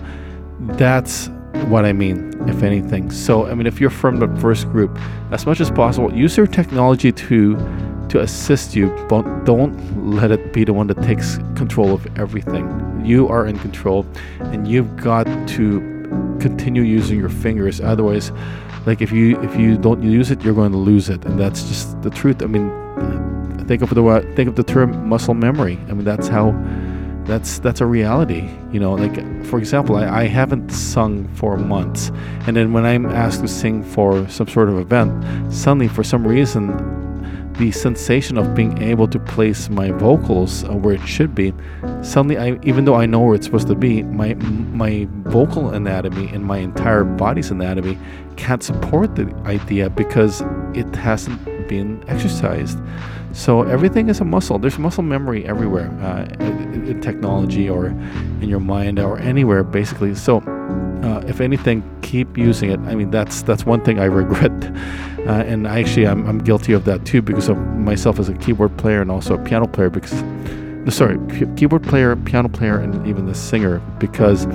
That's 0.59 1.29
what 1.65 1.85
I 1.85 1.93
mean, 1.93 2.33
if 2.47 2.63
anything. 2.63 3.11
So, 3.11 3.47
I 3.47 3.53
mean, 3.53 3.67
if 3.67 3.81
you're 3.81 3.89
from 3.89 4.17
the 4.17 4.27
first 4.39 4.69
group, 4.69 4.97
as 5.31 5.45
much 5.45 5.59
as 5.59 5.69
possible, 5.69 6.13
use 6.13 6.37
your 6.37 6.47
technology 6.47 7.11
to 7.11 7.55
to 8.09 8.21
assist 8.21 8.75
you, 8.75 8.89
but 9.09 9.23
don't 9.43 9.75
let 10.15 10.31
it 10.31 10.53
be 10.53 10.63
the 10.63 10.73
one 10.73 10.87
that 10.87 11.01
takes 11.03 11.37
control 11.55 11.93
of 11.93 12.05
everything. 12.17 12.65
You 13.05 13.27
are 13.27 13.45
in 13.45 13.57
control, 13.59 14.05
and 14.39 14.67
you've 14.67 14.95
got 14.97 15.25
to 15.49 15.79
continue 16.39 16.83
using 16.83 17.19
your 17.19 17.29
fingers. 17.29 17.81
Otherwise, 17.81 18.31
like 18.85 19.01
if 19.01 19.11
you 19.11 19.39
if 19.41 19.55
you 19.55 19.77
don't 19.77 20.01
use 20.01 20.31
it, 20.31 20.43
you're 20.43 20.53
going 20.53 20.71
to 20.71 20.77
lose 20.77 21.09
it, 21.09 21.23
and 21.25 21.39
that's 21.39 21.63
just 21.63 22.01
the 22.01 22.09
truth. 22.09 22.41
I 22.41 22.47
mean, 22.47 22.69
think 23.67 23.81
of 23.81 23.89
the 23.89 24.33
think 24.35 24.49
of 24.49 24.55
the 24.55 24.63
term 24.63 25.07
muscle 25.07 25.33
memory. 25.33 25.77
I 25.89 25.93
mean, 25.93 26.05
that's 26.05 26.27
how 26.27 26.51
that's 27.27 27.59
that's 27.59 27.81
a 27.81 27.85
reality 27.85 28.49
you 28.71 28.79
know 28.79 28.93
like 28.93 29.45
for 29.45 29.59
example 29.59 29.97
I, 29.97 30.21
I 30.21 30.23
haven't 30.27 30.69
sung 30.69 31.27
for 31.35 31.57
months 31.57 32.09
and 32.47 32.55
then 32.55 32.71
when 32.71 32.85
i'm 32.85 33.05
asked 33.05 33.41
to 33.41 33.49
sing 33.49 33.83
for 33.83 34.25
some 34.29 34.47
sort 34.47 34.69
of 34.69 34.79
event 34.79 35.11
suddenly 35.53 35.89
for 35.89 36.05
some 36.05 36.25
reason 36.25 36.71
the 37.57 37.71
sensation 37.71 38.37
of 38.37 38.53
being 38.53 38.81
able 38.81 39.07
to 39.07 39.19
place 39.19 39.69
my 39.69 39.91
vocals 39.91 40.63
uh, 40.63 40.73
where 40.73 40.95
it 40.95 41.07
should 41.07 41.33
be 41.33 41.53
suddenly 42.01 42.37
I, 42.37 42.59
even 42.63 42.85
though 42.85 42.95
i 42.95 43.05
know 43.05 43.19
where 43.21 43.35
it's 43.35 43.45
supposed 43.45 43.67
to 43.67 43.75
be 43.75 44.03
my 44.03 44.33
my 44.83 45.07
vocal 45.23 45.69
anatomy 45.69 46.27
and 46.29 46.45
my 46.45 46.57
entire 46.57 47.03
body's 47.03 47.51
anatomy 47.51 47.97
can't 48.35 48.63
support 48.63 49.15
the 49.15 49.25
idea 49.45 49.89
because 49.89 50.41
it 50.73 50.95
hasn't 50.95 51.43
been 51.67 52.03
exercised 52.07 52.77
so 53.37 53.61
everything 53.61 54.09
is 54.09 54.19
a 54.19 54.25
muscle. 54.25 54.57
There's 54.57 54.79
muscle 54.79 55.03
memory 55.03 55.45
everywhere 55.45 55.91
uh, 56.01 56.23
in, 56.43 56.87
in, 56.87 57.01
technology 57.01 57.69
or 57.69 57.87
in 58.41 58.49
your 58.49 58.59
mind 58.59 58.97
or 58.97 59.19
anywhere, 59.19 59.63
basically. 59.63 60.15
So 60.15 60.39
uh, 61.03 61.23
if 61.27 61.39
anything, 61.39 61.83
keep 62.01 62.35
using 62.35 62.71
it. 62.71 62.79
I 62.79 62.95
mean, 62.95 63.11
that's 63.11 63.43
that's 63.43 63.63
one 63.63 63.83
thing 63.83 63.99
I 63.99 64.05
regret, 64.21 64.51
uh, 65.27 65.43
and 65.45 65.67
actually 65.67 66.07
I'm, 66.07 66.25
I'm 66.27 66.39
guilty 66.39 66.73
of 66.73 66.85
that 66.85 67.05
too 67.05 67.21
because 67.21 67.49
of 67.49 67.57
myself 67.57 68.19
as 68.19 68.29
a 68.29 68.33
keyboard 68.35 68.77
player 68.77 69.01
and 69.01 69.11
also 69.11 69.35
a 69.35 69.43
piano 69.43 69.67
player. 69.67 69.89
Because 69.89 70.23
sorry, 70.95 71.17
keyboard 71.55 71.83
player, 71.83 72.15
piano 72.15 72.49
player, 72.49 72.79
and 72.79 73.05
even 73.07 73.25
the 73.25 73.35
singer 73.35 73.79
because 73.99 74.45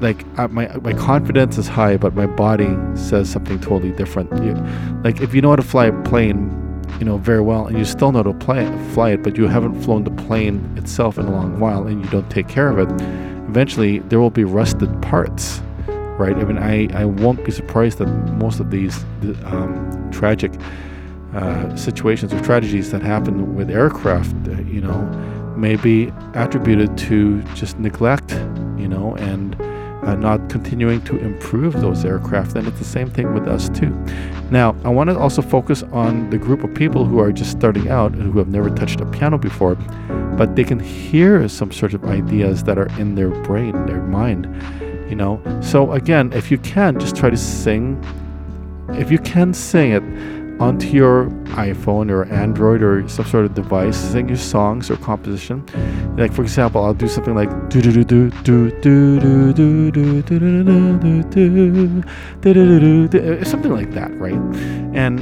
like 0.00 0.24
uh, 0.38 0.48
my 0.48 0.68
my 0.78 0.92
confidence 0.92 1.58
is 1.58 1.68
high, 1.68 1.96
but 1.96 2.14
my 2.14 2.26
body 2.26 2.76
says 2.94 3.30
something 3.30 3.58
totally 3.60 3.92
different. 3.92 4.30
You, 4.42 4.54
like 5.02 5.20
if 5.20 5.34
you 5.34 5.40
know 5.40 5.50
how 5.50 5.56
to 5.56 5.62
fly 5.62 5.86
a 5.86 6.02
plane, 6.02 6.50
you 6.98 7.04
know 7.04 7.16
very 7.18 7.40
well 7.40 7.66
and 7.66 7.78
you 7.78 7.84
still 7.84 8.12
know 8.12 8.22
how 8.22 8.30
to 8.30 8.38
play, 8.38 8.66
fly 8.92 9.10
it 9.10 9.22
but 9.22 9.36
you 9.36 9.48
haven't 9.48 9.80
flown 9.82 10.04
the 10.04 10.10
plane 10.10 10.74
itself 10.76 11.18
in 11.18 11.26
a 11.26 11.30
long 11.30 11.58
while 11.58 11.86
and 11.86 12.04
you 12.04 12.10
don't 12.10 12.30
take 12.30 12.48
care 12.48 12.68
of 12.68 12.78
it 12.78 12.88
eventually 13.48 13.98
there 14.00 14.20
will 14.20 14.30
be 14.30 14.44
rusted 14.44 14.90
parts 15.02 15.60
right 16.18 16.36
i 16.36 16.44
mean 16.44 16.58
i, 16.58 16.88
I 16.94 17.04
won't 17.04 17.44
be 17.44 17.50
surprised 17.50 17.98
that 17.98 18.06
most 18.06 18.60
of 18.60 18.70
these 18.70 19.04
um, 19.44 20.10
tragic 20.12 20.52
uh, 21.34 21.74
situations 21.76 22.32
or 22.32 22.40
tragedies 22.40 22.90
that 22.92 23.02
happen 23.02 23.56
with 23.56 23.70
aircraft 23.70 24.34
uh, 24.48 24.52
you 24.62 24.80
know 24.80 25.00
may 25.56 25.76
be 25.76 26.12
attributed 26.34 26.96
to 26.98 27.42
just 27.54 27.78
neglect 27.78 28.32
you 28.76 28.88
know 28.88 29.16
and 29.16 29.56
uh, 30.04 30.14
not 30.14 30.50
continuing 30.50 31.02
to 31.02 31.18
improve 31.18 31.80
those 31.80 32.04
aircraft. 32.04 32.54
And 32.56 32.68
it's 32.68 32.78
the 32.78 32.84
same 32.84 33.10
thing 33.10 33.32
with 33.32 33.48
us 33.48 33.68
too. 33.70 33.90
Now, 34.50 34.76
I 34.84 34.88
want 34.88 35.10
to 35.10 35.18
also 35.18 35.42
focus 35.42 35.82
on 35.84 36.30
the 36.30 36.38
group 36.38 36.62
of 36.62 36.74
people 36.74 37.04
who 37.04 37.18
are 37.18 37.32
just 37.32 37.50
starting 37.50 37.88
out 37.88 38.12
and 38.12 38.22
who 38.22 38.38
have 38.38 38.48
never 38.48 38.70
touched 38.70 39.00
a 39.00 39.06
piano 39.06 39.38
before, 39.38 39.76
but 40.36 40.56
they 40.56 40.64
can 40.64 40.78
hear 40.78 41.48
some 41.48 41.72
sort 41.72 41.94
of 41.94 42.04
ideas 42.04 42.64
that 42.64 42.78
are 42.78 42.88
in 43.00 43.14
their 43.14 43.30
brain, 43.30 43.86
their 43.86 44.02
mind. 44.02 44.46
You 45.08 45.16
know, 45.16 45.60
so 45.62 45.92
again, 45.92 46.32
if 46.32 46.50
you 46.50 46.58
can, 46.58 46.98
just 46.98 47.16
try 47.16 47.30
to 47.30 47.36
sing. 47.36 48.02
If 48.90 49.10
you 49.10 49.18
can 49.18 49.54
sing 49.54 49.92
it, 49.92 50.02
onto 50.60 50.86
your 50.88 51.26
iPhone 51.56 52.10
or 52.10 52.24
Android 52.26 52.82
or 52.82 53.08
some 53.08 53.24
sort 53.26 53.44
of 53.44 53.54
device, 53.54 53.96
sing 53.96 54.28
your 54.28 54.36
songs 54.36 54.90
or 54.90 54.96
composition. 54.96 55.64
Like 56.16 56.32
for 56.32 56.42
example, 56.42 56.84
I'll 56.84 56.94
do 56.94 57.08
something 57.08 57.34
like 57.34 57.50
do 57.68 57.82
do 57.82 57.92
do 57.92 58.04
do 58.04 58.30
do 58.30 58.70
do 58.80 59.20
do 59.20 59.52
do 59.52 59.92
do 59.92 60.22
do 60.22 60.22
do 62.40 62.62
do 62.78 63.08
do 63.08 63.44
something 63.44 63.72
like 63.72 63.92
that, 63.92 64.16
right? 64.18 64.40
And 64.94 65.20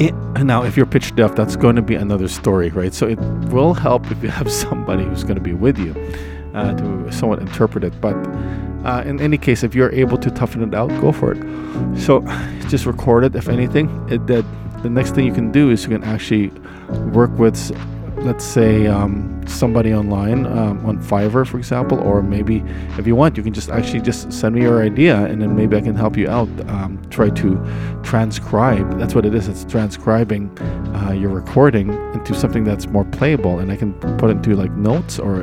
it, 0.00 0.14
now, 0.42 0.64
if 0.64 0.76
you're 0.76 0.86
pitch 0.86 1.14
deaf, 1.14 1.34
that's 1.34 1.54
going 1.54 1.76
to 1.76 1.82
be 1.82 1.94
another 1.94 2.28
story, 2.28 2.70
right? 2.70 2.94
So 2.94 3.06
it 3.06 3.18
will 3.50 3.74
help 3.74 4.10
if 4.10 4.22
you 4.22 4.30
have 4.30 4.50
somebody 4.50 5.04
who's 5.04 5.22
going 5.22 5.36
to 5.36 5.40
be 5.40 5.52
with 5.52 5.78
you 5.78 5.94
uh, 6.56 6.74
to 6.74 7.12
somewhat 7.12 7.40
interpret 7.40 7.84
it. 7.84 8.00
But 8.00 8.16
uh, 8.84 9.02
in 9.04 9.20
any 9.20 9.38
case, 9.38 9.62
if 9.62 9.74
you're 9.74 9.92
able 9.92 10.18
to 10.18 10.30
toughen 10.30 10.62
it 10.62 10.74
out, 10.74 10.88
go 11.00 11.12
for 11.12 11.32
it. 11.32 11.98
So 11.98 12.20
just 12.68 12.86
record 12.86 13.24
it. 13.24 13.36
If 13.36 13.48
anything, 13.48 13.88
it, 14.10 14.26
that 14.26 14.44
the 14.82 14.90
next 14.90 15.14
thing 15.14 15.26
you 15.26 15.32
can 15.32 15.52
do 15.52 15.70
is 15.70 15.84
you 15.84 15.90
can 15.90 16.04
actually 16.04 16.48
work 17.12 17.30
with 17.38 17.56
let's 18.18 18.44
say 18.44 18.86
um, 18.86 19.40
somebody 19.46 19.94
online 19.94 20.46
um, 20.46 20.84
on 20.84 20.98
Fiverr, 20.98 21.46
for 21.46 21.58
example, 21.58 21.98
or 22.00 22.22
maybe 22.22 22.64
if 22.98 23.06
you 23.06 23.14
want, 23.14 23.36
you 23.36 23.42
can 23.42 23.52
just 23.52 23.70
actually 23.70 24.00
just 24.00 24.32
send 24.32 24.54
me 24.54 24.62
your 24.62 24.82
idea, 24.82 25.24
and 25.26 25.40
then 25.40 25.54
maybe 25.54 25.76
I 25.76 25.80
can 25.80 25.94
help 25.94 26.16
you 26.16 26.28
out. 26.28 26.48
Um, 26.68 27.00
try 27.10 27.30
to 27.30 28.00
transcribe. 28.02 28.98
That's 28.98 29.14
what 29.14 29.26
it 29.26 29.34
is. 29.34 29.48
It's 29.48 29.64
transcribing 29.64 30.50
uh, 30.96 31.12
your 31.12 31.30
recording 31.30 31.92
into 32.14 32.34
something 32.34 32.64
that's 32.64 32.86
more 32.88 33.04
playable, 33.04 33.58
and 33.60 33.70
I 33.70 33.76
can 33.76 33.94
put 34.18 34.30
it 34.30 34.38
into 34.38 34.56
like 34.56 34.72
notes 34.72 35.18
or 35.18 35.42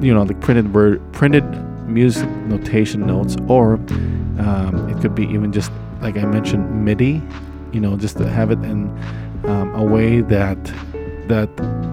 you 0.00 0.14
know 0.14 0.22
like 0.22 0.40
printed 0.40 0.72
word, 0.74 1.00
printed 1.12 1.44
music 1.86 2.28
notation 2.46 3.06
notes, 3.06 3.36
or 3.48 3.74
um, 3.74 4.88
it 4.88 5.00
could 5.00 5.14
be 5.14 5.24
even 5.24 5.52
just 5.52 5.70
like 6.00 6.16
I 6.16 6.24
mentioned 6.24 6.84
MIDI. 6.84 7.22
You 7.72 7.80
know, 7.80 7.96
just 7.96 8.16
to 8.18 8.28
have 8.28 8.50
it 8.50 8.58
in 8.64 8.88
um, 9.44 9.74
a 9.74 9.84
way 9.84 10.20
that 10.22 10.58
that 11.28 11.48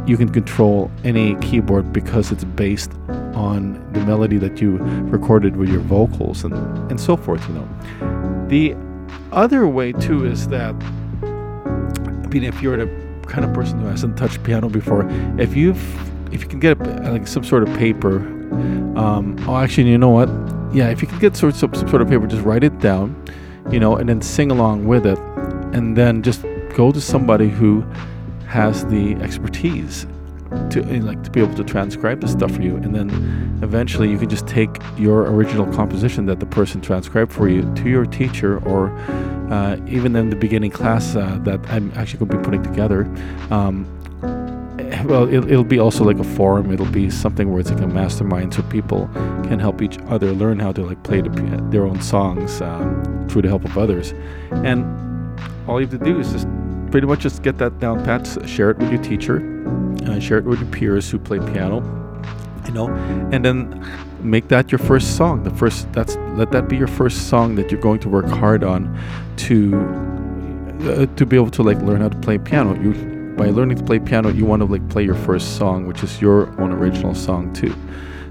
you 0.08 0.18
can 0.18 0.30
control 0.30 0.90
any 1.04 1.36
keyboard 1.36 1.94
because 1.94 2.32
it's 2.32 2.44
based 2.44 2.92
on 3.36 3.74
the 3.94 4.00
melody 4.06 4.38
that 4.38 4.60
you 4.60 4.78
recorded 5.12 5.58
with 5.58 5.70
your 5.70 5.82
vocals 5.82 6.44
and, 6.44 6.54
and 6.90 7.00
so 7.00 7.16
forth, 7.16 7.48
you 7.48 7.54
know. 7.54 8.48
The 8.48 8.76
other 9.32 9.68
way 9.68 9.92
too 9.92 10.26
is 10.26 10.48
that 10.48 10.74
I 11.24 12.28
mean 12.30 12.44
if 12.44 12.62
you're 12.62 12.78
the 12.78 12.88
kind 13.28 13.46
of 13.46 13.54
person 13.54 13.80
who 13.80 13.88
hasn't 13.88 14.18
touched 14.18 14.44
piano 14.44 14.70
before, 14.70 15.08
if 15.38 15.56
you've 15.56 15.78
if 16.32 16.42
you 16.42 16.48
can 16.48 16.60
get 16.60 16.80
a, 16.80 17.12
like 17.12 17.28
some 17.28 17.44
sort 17.44 17.68
of 17.68 17.76
paper, 17.78 18.18
um, 18.98 19.38
oh 19.48 19.58
actually 19.58 19.90
you 19.90 19.98
know 19.98 20.10
what? 20.10 20.30
Yeah, 20.74 20.90
if 20.90 21.02
you 21.02 21.08
can 21.08 21.20
get 21.20 21.36
sort 21.36 21.56
some, 21.56 21.74
some 21.74 21.88
sort 21.88 22.02
of 22.02 22.10
paper, 22.10 22.28
just 22.28 22.44
write 22.44 22.64
it 22.64 22.80
down, 22.80 23.16
you 23.72 23.80
know, 23.80 23.96
and 23.96 24.08
then 24.10 24.22
sing 24.22 24.52
along 24.52 24.86
with 24.86 25.06
it, 25.06 25.20
and 25.74 25.96
then 25.96 26.24
just 26.24 26.44
go 26.76 26.92
to 26.92 27.02
somebody 27.02 27.50
who 27.50 27.82
has 28.48 28.86
the 28.86 29.16
expertise 29.16 30.06
to 30.70 30.84
eh, 30.86 31.02
like 31.02 31.22
to 31.24 31.30
be 31.30 31.42
able 31.42 31.56
to 31.56 31.64
transcribe 31.64 32.22
the 32.22 32.28
stuff 32.28 32.52
for 32.52 32.62
you 32.62 32.76
and 32.78 32.96
then 32.96 33.10
eventually 33.62 34.10
you 34.10 34.18
can 34.18 34.30
just 34.30 34.48
take 34.48 34.70
your 34.98 35.24
original 35.24 35.66
composition 35.74 36.26
that 36.26 36.40
the 36.40 36.46
person 36.46 36.80
transcribed 36.80 37.32
for 37.32 37.50
you 37.50 37.62
to 37.76 37.90
your 37.90 38.06
teacher 38.06 38.60
or 38.66 38.90
uh, 39.52 39.78
even 39.88 40.16
in 40.16 40.30
the 40.30 40.36
beginning 40.36 40.72
class 40.72 41.16
uh, 41.16 41.38
that 41.42 41.60
i'm 41.70 41.92
actually 41.96 42.20
going 42.20 42.32
to 42.32 42.38
be 42.38 42.44
putting 42.44 42.64
together 42.64 43.04
um, 43.52 43.86
well 45.06 45.28
it, 45.28 45.52
it'll 45.52 45.64
be 45.64 45.80
also 45.80 46.04
like 46.04 46.20
a 46.20 46.24
forum 46.24 46.72
it'll 46.72 46.86
be 46.86 47.10
something 47.10 47.52
where 47.52 47.60
it's 47.60 47.72
like 47.72 47.82
a 47.82 47.88
mastermind 47.88 48.54
so 48.54 48.62
people 48.64 49.08
can 49.44 49.60
help 49.60 49.82
each 49.82 49.98
other 50.08 50.32
learn 50.34 50.60
how 50.60 50.72
to 50.72 50.84
like 50.84 51.02
play 51.04 51.22
the, 51.22 51.30
their 51.70 51.86
own 51.86 52.02
songs 52.02 52.62
um, 52.62 53.28
through 53.30 53.42
the 53.42 53.48
help 53.48 53.66
of 53.66 53.78
others 53.78 54.14
and 54.52 54.86
all 55.68 55.82
you 55.82 55.88
have 55.88 56.00
to 56.00 56.06
do 56.06 56.20
is 56.20 56.32
just 56.32 56.48
pretty 56.92 57.08
much 57.08 57.20
just 57.20 57.44
get 57.44 57.58
that 57.58 57.80
down 57.80 58.04
pat, 58.04 58.26
share 58.48 58.72
it 58.72 58.78
with 58.78 58.92
your 58.92 59.02
teacher, 59.02 59.38
uh, 60.06 60.20
share 60.20 60.38
it 60.38 60.46
with 60.46 60.60
your 60.60 60.70
peers 60.70 61.10
who 61.10 61.20
play 61.20 61.40
piano, 61.40 61.82
you 62.66 62.72
know, 62.72 62.88
and 63.32 63.44
then 63.44 63.86
make 64.22 64.48
that 64.48 64.72
your 64.72 64.80
first 64.80 65.18
song. 65.18 65.44
The 65.44 65.52
first 65.52 65.92
that's 65.94 66.16
let 66.36 66.52
that 66.52 66.70
be 66.70 66.78
your 66.78 66.88
first 66.88 67.30
song 67.30 67.56
that 67.56 67.72
you're 67.72 67.82
going 67.82 68.00
to 68.00 68.10
work 68.10 68.26
hard 68.26 68.64
on 68.64 68.98
to 69.38 69.76
uh, 70.84 71.06
to 71.16 71.26
be 71.26 71.36
able 71.36 71.52
to 71.52 71.64
like 71.64 71.78
learn 71.82 72.02
how 72.02 72.10
to 72.10 72.18
play 72.20 72.38
piano. 72.38 72.74
You 72.82 73.17
by 73.38 73.50
learning 73.50 73.78
to 73.78 73.84
play 73.84 74.00
piano, 74.00 74.30
you 74.30 74.46
want 74.46 74.62
to 74.62 74.66
like 74.66 74.88
play 74.90 75.04
your 75.04 75.16
first 75.16 75.58
song, 75.58 75.88
which 75.88 76.04
is 76.04 76.20
your 76.20 76.50
own 76.60 76.72
original 76.72 77.16
song 77.16 77.54
too 77.54 77.74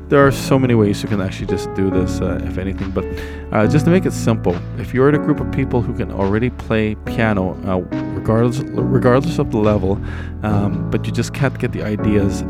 there 0.08 0.25
are 0.25 0.30
so 0.30 0.58
many 0.58 0.75
ways 0.75 1.02
you 1.02 1.08
can 1.08 1.20
actually 1.20 1.46
just 1.46 1.72
do 1.75 1.90
this, 1.90 2.20
uh, 2.20 2.40
if 2.44 2.58
anything. 2.58 2.90
But 2.90 3.04
uh, 3.52 3.66
just 3.66 3.86
to 3.86 3.90
make 3.90 4.06
it 4.06 4.12
simple, 4.12 4.56
if 4.78 4.94
you're 4.94 5.08
in 5.08 5.16
a 5.16 5.18
group 5.18 5.40
of 5.40 5.50
people 5.50 5.82
who 5.82 5.94
can 5.94 6.12
already 6.12 6.50
play 6.50 6.94
piano, 7.06 7.54
uh, 7.66 7.80
regardless 8.14 8.60
regardless 8.60 9.38
of 9.38 9.50
the 9.50 9.58
level, 9.58 10.00
um, 10.42 10.88
but 10.90 11.06
you 11.06 11.12
just 11.12 11.34
can't 11.34 11.58
get 11.58 11.72
the 11.72 11.82
ideas 11.82 12.42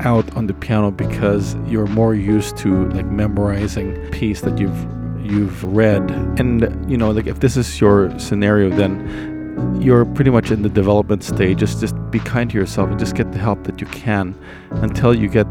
out 0.00 0.36
on 0.36 0.48
the 0.48 0.54
piano 0.54 0.90
because 0.90 1.54
you're 1.66 1.86
more 1.86 2.14
used 2.14 2.56
to 2.56 2.88
like 2.90 3.06
memorizing 3.06 3.94
piece 4.10 4.40
that 4.40 4.58
you've 4.58 4.86
you've 5.24 5.62
read, 5.64 6.10
and 6.40 6.90
you 6.90 6.96
know, 6.96 7.12
like 7.12 7.28
if 7.28 7.38
this 7.38 7.56
is 7.56 7.80
your 7.80 8.18
scenario, 8.18 8.70
then 8.70 9.33
you're 9.80 10.04
pretty 10.04 10.30
much 10.30 10.50
in 10.50 10.62
the 10.62 10.68
development 10.68 11.22
stage. 11.22 11.58
Just 11.58 11.80
just 11.80 11.94
be 12.10 12.18
kind 12.18 12.50
to 12.50 12.56
yourself 12.56 12.90
and 12.90 12.98
just 12.98 13.14
get 13.14 13.32
the 13.32 13.38
help 13.38 13.64
that 13.64 13.80
you 13.80 13.86
can 13.88 14.34
until 14.70 15.14
you 15.14 15.28
get 15.28 15.46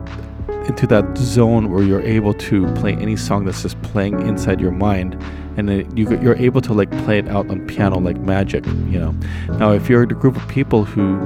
into 0.68 0.88
that 0.88 1.18
zone 1.18 1.72
where 1.72 1.84
you're 1.84 2.02
able 2.02 2.34
to 2.34 2.72
play 2.76 2.94
any 2.94 3.18
song 3.18 3.46
that's 3.46 3.62
just 3.62 3.82
playing 3.82 4.26
inside 4.28 4.62
your 4.62 4.72
mind 4.72 5.22
and 5.58 5.98
you, 5.98 6.10
you're 6.20 6.38
able 6.38 6.62
to 6.62 6.74
like 6.74 6.90
play 7.04 7.20
it 7.20 7.28
out 7.28 7.50
on 7.50 7.66
piano 7.68 8.00
like 8.00 8.18
magic 8.18 8.66
you 8.66 9.00
know 9.00 9.12
now 9.58 9.72
if 9.72 9.90
you're 9.90 10.04
a 10.04 10.08
group 10.08 10.36
of 10.36 10.48
people 10.48 10.84
who 10.86 11.20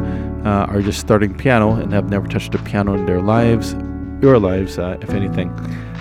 uh, 0.44 0.66
are 0.66 0.82
just 0.82 1.00
starting 1.00 1.38
piano 1.38 1.76
and 1.76 1.94
have 1.94 2.10
never 2.10 2.28
touched 2.28 2.54
a 2.56 2.58
piano 2.60 2.94
in 2.96 3.06
their 3.06 3.22
lives 3.22 3.76
your 4.22 4.40
lives 4.40 4.80
uh, 4.80 4.98
if 5.02 5.12
anything 5.12 5.52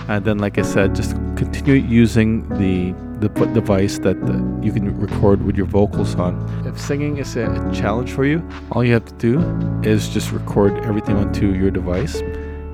and 0.09 0.25
then 0.25 0.38
like 0.38 0.59
i 0.59 0.62
said 0.62 0.95
just 0.95 1.12
continue 1.37 1.75
using 1.75 2.49
the 2.59 2.95
the 3.21 3.29
device 3.29 3.99
that 4.01 4.21
the, 4.27 4.35
you 4.63 4.73
can 4.73 4.99
record 4.99 5.43
with 5.43 5.57
your 5.57 5.67
vocals 5.67 6.15
on. 6.17 6.35
If 6.67 6.79
singing 6.79 7.17
is 7.19 7.37
a 7.37 7.47
challenge 7.73 8.13
for 8.13 8.25
you, 8.25 8.47
all 8.73 8.85
you 8.85 8.93
have 8.93 9.05
to 9.07 9.15
do 9.15 9.41
is 9.83 10.09
just 10.09 10.33
record 10.33 10.85
everything 10.85 11.17
onto 11.17 11.53
your 11.53 11.71
device 11.71 12.17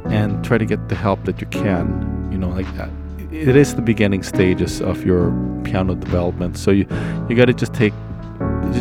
and 0.07 0.45
try 0.45 0.59
to 0.59 0.67
get 0.67 0.89
the 0.89 0.95
help 0.95 1.25
that 1.25 1.41
you 1.41 1.47
can. 1.49 2.29
You 2.33 2.39
know, 2.39 2.49
like 2.49 2.67
uh, 2.79 2.89
it 3.31 3.57
is 3.57 3.75
the 3.75 3.83
beginning 3.83 4.23
stages 4.23 4.81
of 4.81 5.05
your 5.05 5.33
piano 5.65 5.95
development, 5.95 6.59
so 6.59 6.71
you 6.71 6.87
you 7.29 7.37
got 7.37 7.47
to 7.47 7.55
just 7.55 7.75
take 7.75 7.95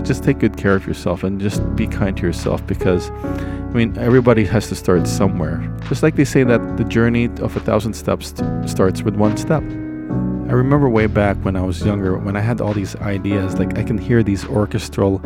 just 0.04 0.24
take 0.24 0.40
good 0.40 0.58
care 0.58 0.76
of 0.76 0.88
yourself 0.88 1.24
and 1.24 1.40
just 1.40 1.62
be 1.76 1.86
kind 1.86 2.16
to 2.18 2.24
yourself 2.24 2.66
because 2.66 3.12
I 3.12 3.74
mean 3.74 3.98
everybody 3.98 4.46
has 4.46 4.68
to 4.70 4.76
start 4.76 5.08
somewhere. 5.08 5.58
Just 5.88 6.02
like 6.02 6.16
they 6.16 6.26
say 6.26 6.44
that 6.44 6.78
the 6.78 6.84
journey 6.86 7.26
of 7.40 7.56
a 7.56 7.60
thousand 7.60 7.94
steps 7.94 8.34
starts 8.66 9.04
with 9.04 9.16
one 9.16 9.38
step. 9.38 9.64
I 10.52 10.54
remember 10.54 10.90
way 10.90 11.08
back 11.08 11.38
when 11.46 11.56
I 11.56 11.62
was 11.62 11.82
younger, 11.82 12.18
when 12.18 12.36
I 12.36 12.42
had 12.42 12.60
all 12.60 12.74
these 12.74 12.94
ideas, 12.98 13.58
like 13.58 13.78
I 13.78 13.84
can 13.84 13.98
hear 13.98 14.22
these 14.22 14.46
orchestral 14.46 15.20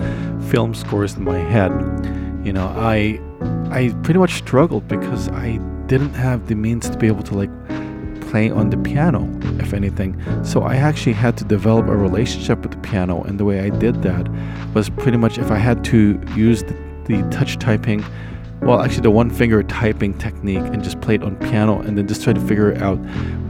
film 0.51 0.75
scores 0.75 1.15
in 1.15 1.23
my 1.23 1.39
head. 1.39 1.71
You 2.45 2.53
know, 2.53 2.67
I 2.77 3.19
I 3.71 3.91
pretty 4.03 4.19
much 4.19 4.35
struggled 4.35 4.87
because 4.87 5.27
I 5.29 5.57
didn't 5.87 6.13
have 6.13 6.45
the 6.45 6.53
means 6.53 6.91
to 6.91 6.97
be 6.99 7.07
able 7.07 7.23
to 7.23 7.33
like 7.33 7.49
play 8.29 8.51
on 8.51 8.69
the 8.69 8.77
piano, 8.77 9.27
if 9.59 9.73
anything. 9.73 10.15
So 10.43 10.61
I 10.61 10.75
actually 10.75 11.13
had 11.13 11.37
to 11.37 11.43
develop 11.43 11.87
a 11.87 11.97
relationship 11.97 12.59
with 12.59 12.73
the 12.73 12.87
piano, 12.87 13.23
and 13.23 13.39
the 13.39 13.45
way 13.45 13.61
I 13.61 13.69
did 13.69 14.03
that 14.03 14.29
was 14.75 14.91
pretty 14.91 15.17
much 15.17 15.39
if 15.39 15.49
I 15.49 15.57
had 15.57 15.83
to 15.85 16.21
use 16.35 16.61
the, 16.61 16.77
the 17.05 17.27
touch 17.31 17.57
typing, 17.57 18.05
well, 18.61 18.79
actually 18.79 19.01
the 19.01 19.09
one 19.09 19.31
finger 19.31 19.63
typing 19.63 20.15
technique, 20.19 20.67
and 20.71 20.83
just 20.83 21.01
play 21.01 21.15
it 21.15 21.23
on 21.23 21.35
piano, 21.37 21.81
and 21.81 21.97
then 21.97 22.07
just 22.07 22.23
try 22.23 22.33
to 22.33 22.41
figure 22.41 22.75
out 22.77 22.99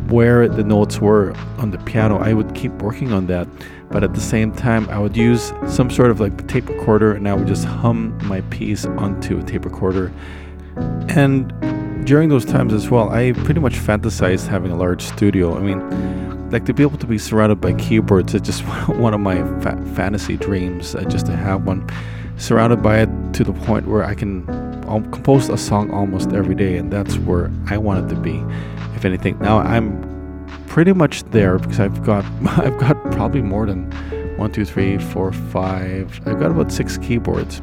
where 0.10 0.48
the 0.48 0.64
notes 0.64 1.00
were 1.00 1.34
on 1.58 1.72
the 1.72 1.78
piano. 1.80 2.18
I 2.18 2.34
would 2.34 2.54
keep 2.56 2.72
working 2.74 3.12
on 3.12 3.28
that, 3.28 3.48
but 3.90 4.04
at 4.04 4.14
the 4.14 4.22
same 4.22 4.52
time, 4.52 4.90
I 4.90 5.00
would 5.00 5.16
use 5.16 5.54
some 5.68 5.90
sort 5.90 6.12
of 6.12 6.20
like 6.20 6.48
tape 6.48 6.70
recorder, 6.70 7.14
and 7.14 7.28
I 7.28 7.34
would 7.34 7.48
just 7.48 7.66
hum 7.66 8.18
my 8.28 8.42
piece 8.42 8.86
onto 8.86 9.40
a 9.40 9.44
tape 9.44 9.66
recorder, 9.66 10.12
and 11.10 11.54
during 12.06 12.30
those 12.30 12.46
times 12.46 12.72
as 12.72 12.90
well, 12.90 13.10
I 13.10 13.32
pretty 13.32 13.60
much 13.60 13.74
fantasized 13.74 14.48
having 14.48 14.72
a 14.72 14.76
large 14.76 15.02
studio. 15.02 15.58
I 15.58 15.62
mean, 15.62 16.50
like 16.52 16.66
to 16.66 16.74
be 16.74 16.84
able 16.84 16.98
to 17.00 17.08
be 17.08 17.18
surrounded 17.18 17.60
by 17.60 17.74
keyboards 17.74 18.34
is 18.34 18.42
just 18.42 18.62
one 18.88 19.14
of 19.14 19.20
my 19.20 19.38
fa- 19.62 19.82
fantasy 19.96 20.38
dreams. 20.38 20.96
Uh, 20.96 21.04
just 21.06 21.26
to 21.26 21.36
have 21.36 21.66
one 21.66 21.88
surrounded 22.38 22.84
by 22.84 23.00
it 23.00 23.10
to 23.34 23.44
the 23.44 23.54
point 23.54 23.88
where 23.88 24.04
I 24.04 24.14
can 24.14 24.46
compose 25.12 25.50
a 25.50 25.58
song 25.58 25.90
almost 25.92 26.32
every 26.32 26.56
day, 26.56 26.78
and 26.78 26.92
that's 26.94 27.18
where 27.20 27.52
I 27.68 27.78
wanted 27.78 28.10
to 28.10 28.16
be. 28.16 28.44
Anything, 29.06 29.38
now 29.40 29.60
I'm 29.60 30.04
pretty 30.68 30.94
much 30.94 31.24
there 31.26 31.58
because 31.60 31.80
I've 31.80 32.04
got 32.04 32.26
I've 32.58 32.78
got 32.80 33.02
probably 33.12 33.42
more 33.42 33.66
than 33.66 33.92
one, 34.38 34.52
two, 34.52 34.66
three, 34.66 34.98
four, 34.98 35.32
five. 35.32 36.20
I've 36.26 36.40
got 36.40 36.52
about 36.52 36.72
six 36.72 36.98
keyboards 36.98 37.62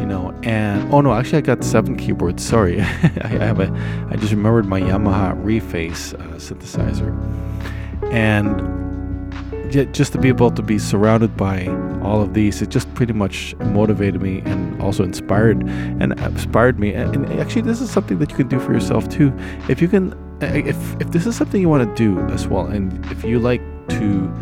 you 0.00 0.06
know 0.06 0.30
and 0.44 0.90
oh 0.94 1.02
no 1.02 1.12
actually 1.12 1.38
i 1.38 1.40
got 1.42 1.62
seven 1.62 1.96
keyboards. 1.96 2.44
Sorry. 2.44 2.80
I 2.82 3.28
have 3.28 3.60
a 3.60 3.70
i 4.10 4.16
just 4.16 4.32
remembered 4.32 4.66
my 4.66 4.80
yamaha 4.80 5.34
reface 5.44 6.14
uh, 6.14 6.36
synthesizer. 6.36 7.12
And 8.12 8.83
just 9.70 10.12
to 10.12 10.18
be 10.18 10.28
able 10.28 10.50
to 10.50 10.62
be 10.62 10.78
surrounded 10.78 11.36
by 11.36 11.66
all 12.02 12.20
of 12.20 12.34
these 12.34 12.62
it 12.62 12.68
just 12.68 12.92
pretty 12.94 13.12
much 13.12 13.54
motivated 13.56 14.20
me 14.20 14.40
and 14.44 14.80
also 14.80 15.02
inspired 15.02 15.62
and 15.62 16.12
inspired 16.20 16.78
me 16.78 16.92
and, 16.92 17.26
actually 17.40 17.62
this 17.62 17.80
is 17.80 17.90
something 17.90 18.18
that 18.18 18.30
you 18.30 18.36
can 18.36 18.48
do 18.48 18.60
for 18.60 18.72
yourself 18.72 19.08
too 19.08 19.32
if 19.68 19.80
you 19.80 19.88
can 19.88 20.14
if 20.40 20.76
if 21.00 21.10
this 21.10 21.26
is 21.26 21.34
something 21.36 21.60
you 21.60 21.68
want 21.68 21.88
to 21.88 21.94
do 21.94 22.20
as 22.32 22.46
well 22.46 22.66
and 22.66 23.04
if 23.06 23.24
you 23.24 23.38
like 23.38 23.62
to 23.88 24.32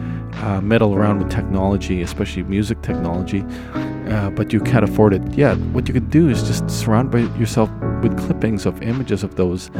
uh, 0.42 0.60
meddle 0.60 0.94
around 0.94 1.18
with 1.18 1.30
technology, 1.30 2.02
especially 2.02 2.42
music 2.42 2.80
technology, 2.82 3.44
uh, 4.08 4.30
but 4.30 4.52
you 4.52 4.60
can't 4.60 4.84
afford 4.84 5.14
it 5.14 5.22
yet, 5.34 5.56
what 5.72 5.86
you 5.88 5.94
can 5.94 6.08
do 6.08 6.28
is 6.28 6.42
just 6.42 6.68
surround 6.70 7.10
by 7.10 7.20
yourself 7.38 7.70
with 8.02 8.18
clippings 8.18 8.66
of 8.66 8.82
images 8.82 9.22
of 9.22 9.36
those, 9.36 9.70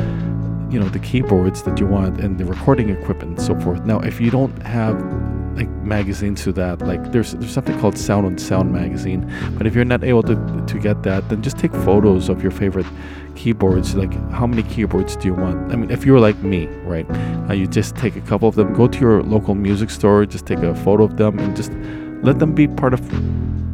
you 0.70 0.78
know, 0.78 0.88
the 0.88 0.98
keyboards 1.00 1.62
that 1.62 1.78
you 1.80 1.86
want 1.86 2.20
and 2.20 2.38
the 2.38 2.44
recording 2.44 2.90
equipment 2.90 3.38
and 3.38 3.42
so 3.42 3.58
forth. 3.60 3.84
Now, 3.84 4.00
if 4.00 4.20
you 4.20 4.30
don't 4.30 4.56
have 4.62 4.96
like 5.54 5.68
magazines 5.68 6.42
to 6.44 6.52
that. 6.52 6.80
Like 6.80 7.12
there's 7.12 7.32
there's 7.32 7.52
something 7.52 7.78
called 7.80 7.98
Sound 7.98 8.26
on 8.26 8.38
Sound 8.38 8.72
magazine. 8.72 9.30
But 9.56 9.66
if 9.66 9.74
you're 9.74 9.84
not 9.84 10.04
able 10.04 10.22
to 10.24 10.64
to 10.66 10.78
get 10.78 11.02
that, 11.02 11.28
then 11.28 11.42
just 11.42 11.58
take 11.58 11.72
photos 11.72 12.28
of 12.28 12.42
your 12.42 12.50
favorite 12.50 12.86
keyboards. 13.34 13.94
Like 13.94 14.12
how 14.30 14.46
many 14.46 14.62
keyboards 14.62 15.16
do 15.16 15.28
you 15.28 15.34
want? 15.34 15.72
I 15.72 15.76
mean, 15.76 15.90
if 15.90 16.04
you're 16.06 16.20
like 16.20 16.38
me, 16.42 16.66
right? 16.84 17.06
Uh, 17.48 17.54
you 17.54 17.66
just 17.66 17.96
take 17.96 18.16
a 18.16 18.20
couple 18.22 18.48
of 18.48 18.54
them, 18.54 18.72
go 18.72 18.88
to 18.88 18.98
your 18.98 19.22
local 19.22 19.54
music 19.54 19.90
store, 19.90 20.26
just 20.26 20.46
take 20.46 20.58
a 20.60 20.74
photo 20.74 21.04
of 21.04 21.16
them, 21.16 21.38
and 21.38 21.56
just 21.56 21.72
let 22.22 22.38
them 22.38 22.54
be 22.54 22.68
part 22.68 22.94
of 22.94 23.00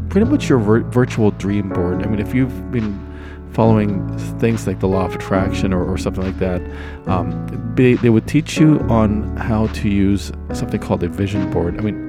pretty 0.08 0.26
much 0.26 0.48
your 0.48 0.58
vir- 0.58 0.84
virtual 0.84 1.30
dream 1.32 1.68
board. 1.68 2.02
I 2.02 2.06
mean, 2.06 2.18
if 2.18 2.34
you've 2.34 2.72
been 2.72 3.07
following 3.52 4.16
things 4.38 4.66
like 4.66 4.80
the 4.80 4.88
law 4.88 5.04
of 5.04 5.14
attraction 5.14 5.72
or, 5.72 5.84
or 5.84 5.98
something 5.98 6.24
like 6.24 6.38
that, 6.38 6.62
um, 7.06 7.74
they, 7.74 7.94
they 7.94 8.10
would 8.10 8.26
teach 8.26 8.58
you 8.58 8.80
on 8.88 9.36
how 9.36 9.66
to 9.68 9.88
use 9.88 10.32
something 10.52 10.80
called 10.80 11.02
a 11.02 11.08
vision 11.08 11.50
board. 11.50 11.78
I 11.78 11.82
mean, 11.82 12.07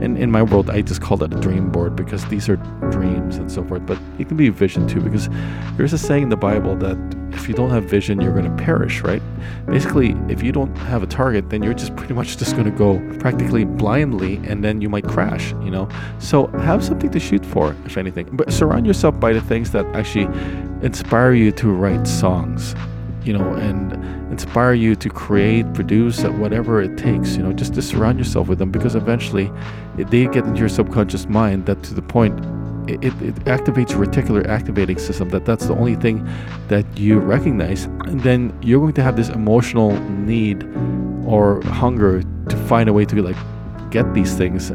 in, 0.00 0.16
in 0.16 0.30
my 0.30 0.42
world, 0.42 0.70
I 0.70 0.82
just 0.82 1.00
call 1.00 1.22
it 1.22 1.32
a 1.32 1.40
dream 1.40 1.70
board 1.70 1.96
because 1.96 2.24
these 2.26 2.48
are 2.48 2.56
dreams 2.90 3.36
and 3.36 3.50
so 3.50 3.64
forth, 3.64 3.84
but 3.86 3.98
it 4.18 4.28
can 4.28 4.36
be 4.36 4.48
vision 4.48 4.86
too 4.86 5.00
because 5.00 5.28
there's 5.76 5.92
a 5.92 5.98
saying 5.98 6.24
in 6.24 6.28
the 6.28 6.36
Bible 6.36 6.76
that 6.76 6.96
if 7.32 7.48
you 7.48 7.54
don't 7.54 7.70
have 7.70 7.84
vision, 7.84 8.20
you're 8.20 8.32
going 8.32 8.44
to 8.44 8.62
perish, 8.62 9.02
right? 9.02 9.22
Basically, 9.66 10.16
if 10.28 10.42
you 10.42 10.50
don't 10.50 10.74
have 10.78 11.02
a 11.02 11.06
target, 11.06 11.50
then 11.50 11.62
you're 11.62 11.74
just 11.74 11.94
pretty 11.96 12.14
much 12.14 12.36
just 12.36 12.56
going 12.56 12.64
to 12.64 12.76
go 12.76 12.98
practically 13.18 13.64
blindly 13.64 14.36
and 14.48 14.64
then 14.64 14.80
you 14.80 14.88
might 14.88 15.04
crash, 15.04 15.52
you 15.62 15.70
know? 15.70 15.88
So 16.18 16.48
have 16.48 16.84
something 16.84 17.10
to 17.10 17.20
shoot 17.20 17.44
for, 17.44 17.76
if 17.84 17.96
anything. 17.96 18.28
But 18.32 18.52
surround 18.52 18.86
yourself 18.86 19.20
by 19.20 19.32
the 19.32 19.40
things 19.40 19.70
that 19.72 19.86
actually 19.94 20.24
inspire 20.84 21.32
you 21.32 21.52
to 21.52 21.70
write 21.70 22.06
songs, 22.06 22.74
you 23.24 23.32
know, 23.32 23.54
and 23.54 24.17
inspire 24.38 24.72
you 24.72 24.94
to 24.94 25.08
create, 25.08 25.64
produce, 25.74 26.22
uh, 26.22 26.30
whatever 26.30 26.80
it 26.80 26.96
takes, 26.96 27.36
you 27.36 27.42
know, 27.42 27.52
just 27.52 27.74
to 27.74 27.82
surround 27.82 28.18
yourself 28.18 28.46
with 28.46 28.60
them 28.60 28.70
because 28.70 28.94
eventually 28.94 29.50
they 29.96 30.26
get 30.26 30.44
into 30.44 30.60
your 30.60 30.68
subconscious 30.68 31.26
mind 31.26 31.66
that 31.66 31.82
to 31.82 31.92
the 31.92 32.02
point 32.02 32.38
it, 32.88 33.04
it, 33.04 33.34
activates 33.46 33.90
your 33.90 34.06
reticular 34.06 34.46
activating 34.46 34.96
system 34.96 35.28
that 35.30 35.44
that's 35.44 35.66
the 35.66 35.74
only 35.74 35.96
thing 35.96 36.26
that 36.68 36.86
you 36.96 37.18
recognize. 37.18 37.84
And 38.06 38.20
then 38.20 38.56
you're 38.62 38.78
going 38.78 38.92
to 38.94 39.02
have 39.02 39.16
this 39.16 39.28
emotional 39.28 39.90
need 40.08 40.62
or 41.26 41.60
hunger 41.62 42.22
to 42.48 42.56
find 42.68 42.88
a 42.88 42.92
way 42.92 43.04
to 43.06 43.20
like 43.20 43.36
get 43.90 44.14
these 44.14 44.34
things 44.36 44.70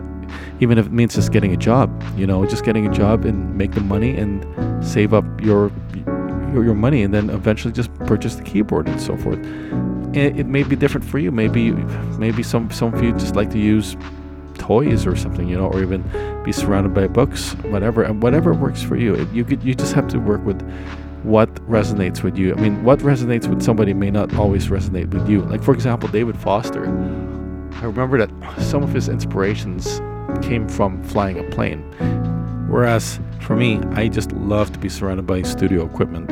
even 0.59 0.77
if 0.77 0.87
it 0.87 0.91
means 0.91 1.15
just 1.15 1.31
getting 1.31 1.53
a 1.53 1.57
job 1.57 1.89
you 2.17 2.25
know 2.25 2.45
just 2.45 2.63
getting 2.65 2.87
a 2.87 2.91
job 2.91 3.25
and 3.25 3.55
make 3.55 3.71
the 3.71 3.81
money 3.81 4.15
and 4.15 4.43
save 4.83 5.13
up 5.13 5.25
your 5.41 5.71
your, 6.53 6.63
your 6.63 6.75
money 6.75 7.03
and 7.03 7.13
then 7.13 7.29
eventually 7.29 7.73
just 7.73 7.93
purchase 8.05 8.35
the 8.35 8.43
keyboard 8.43 8.87
and 8.87 9.01
so 9.01 9.17
forth 9.17 9.39
it, 10.15 10.39
it 10.39 10.45
may 10.45 10.63
be 10.63 10.75
different 10.75 11.05
for 11.05 11.19
you 11.19 11.31
maybe 11.31 11.71
maybe 12.17 12.43
some 12.43 12.69
some 12.71 12.93
of 12.93 13.03
you 13.03 13.11
just 13.13 13.35
like 13.35 13.49
to 13.49 13.59
use 13.59 13.97
toys 14.63 15.05
or 15.05 15.15
something, 15.15 15.47
you 15.47 15.57
know, 15.57 15.67
or 15.67 15.81
even 15.81 16.01
be 16.43 16.51
surrounded 16.51 16.93
by 16.93 17.07
books, 17.07 17.53
whatever, 17.65 18.03
and 18.03 18.23
whatever 18.23 18.53
works 18.53 18.81
for 18.81 18.95
you. 18.95 19.27
You 19.33 19.43
could, 19.43 19.61
you 19.61 19.75
just 19.75 19.93
have 19.93 20.07
to 20.09 20.19
work 20.19 20.43
with 20.45 20.61
what 21.23 21.53
resonates 21.67 22.23
with 22.23 22.37
you. 22.37 22.53
I 22.55 22.59
mean, 22.59 22.83
what 22.83 22.99
resonates 22.99 23.47
with 23.47 23.61
somebody 23.61 23.93
may 23.93 24.09
not 24.09 24.33
always 24.35 24.67
resonate 24.67 25.13
with 25.13 25.29
you. 25.29 25.41
Like 25.41 25.63
for 25.63 25.73
example, 25.73 26.07
David 26.09 26.37
Foster. 26.37 26.85
I 26.85 27.85
remember 27.85 28.17
that 28.25 28.31
some 28.61 28.83
of 28.83 28.93
his 28.93 29.09
inspirations 29.09 29.99
came 30.41 30.69
from 30.69 31.03
flying 31.03 31.39
a 31.39 31.43
plane. 31.51 31.83
Whereas 32.73 33.19
for 33.41 33.55
me, 33.55 33.79
I 33.91 34.07
just 34.07 34.31
love 34.31 34.73
to 34.73 34.79
be 34.79 34.89
surrounded 34.89 35.27
by 35.27 35.43
studio 35.43 35.85
equipment. 35.85 36.31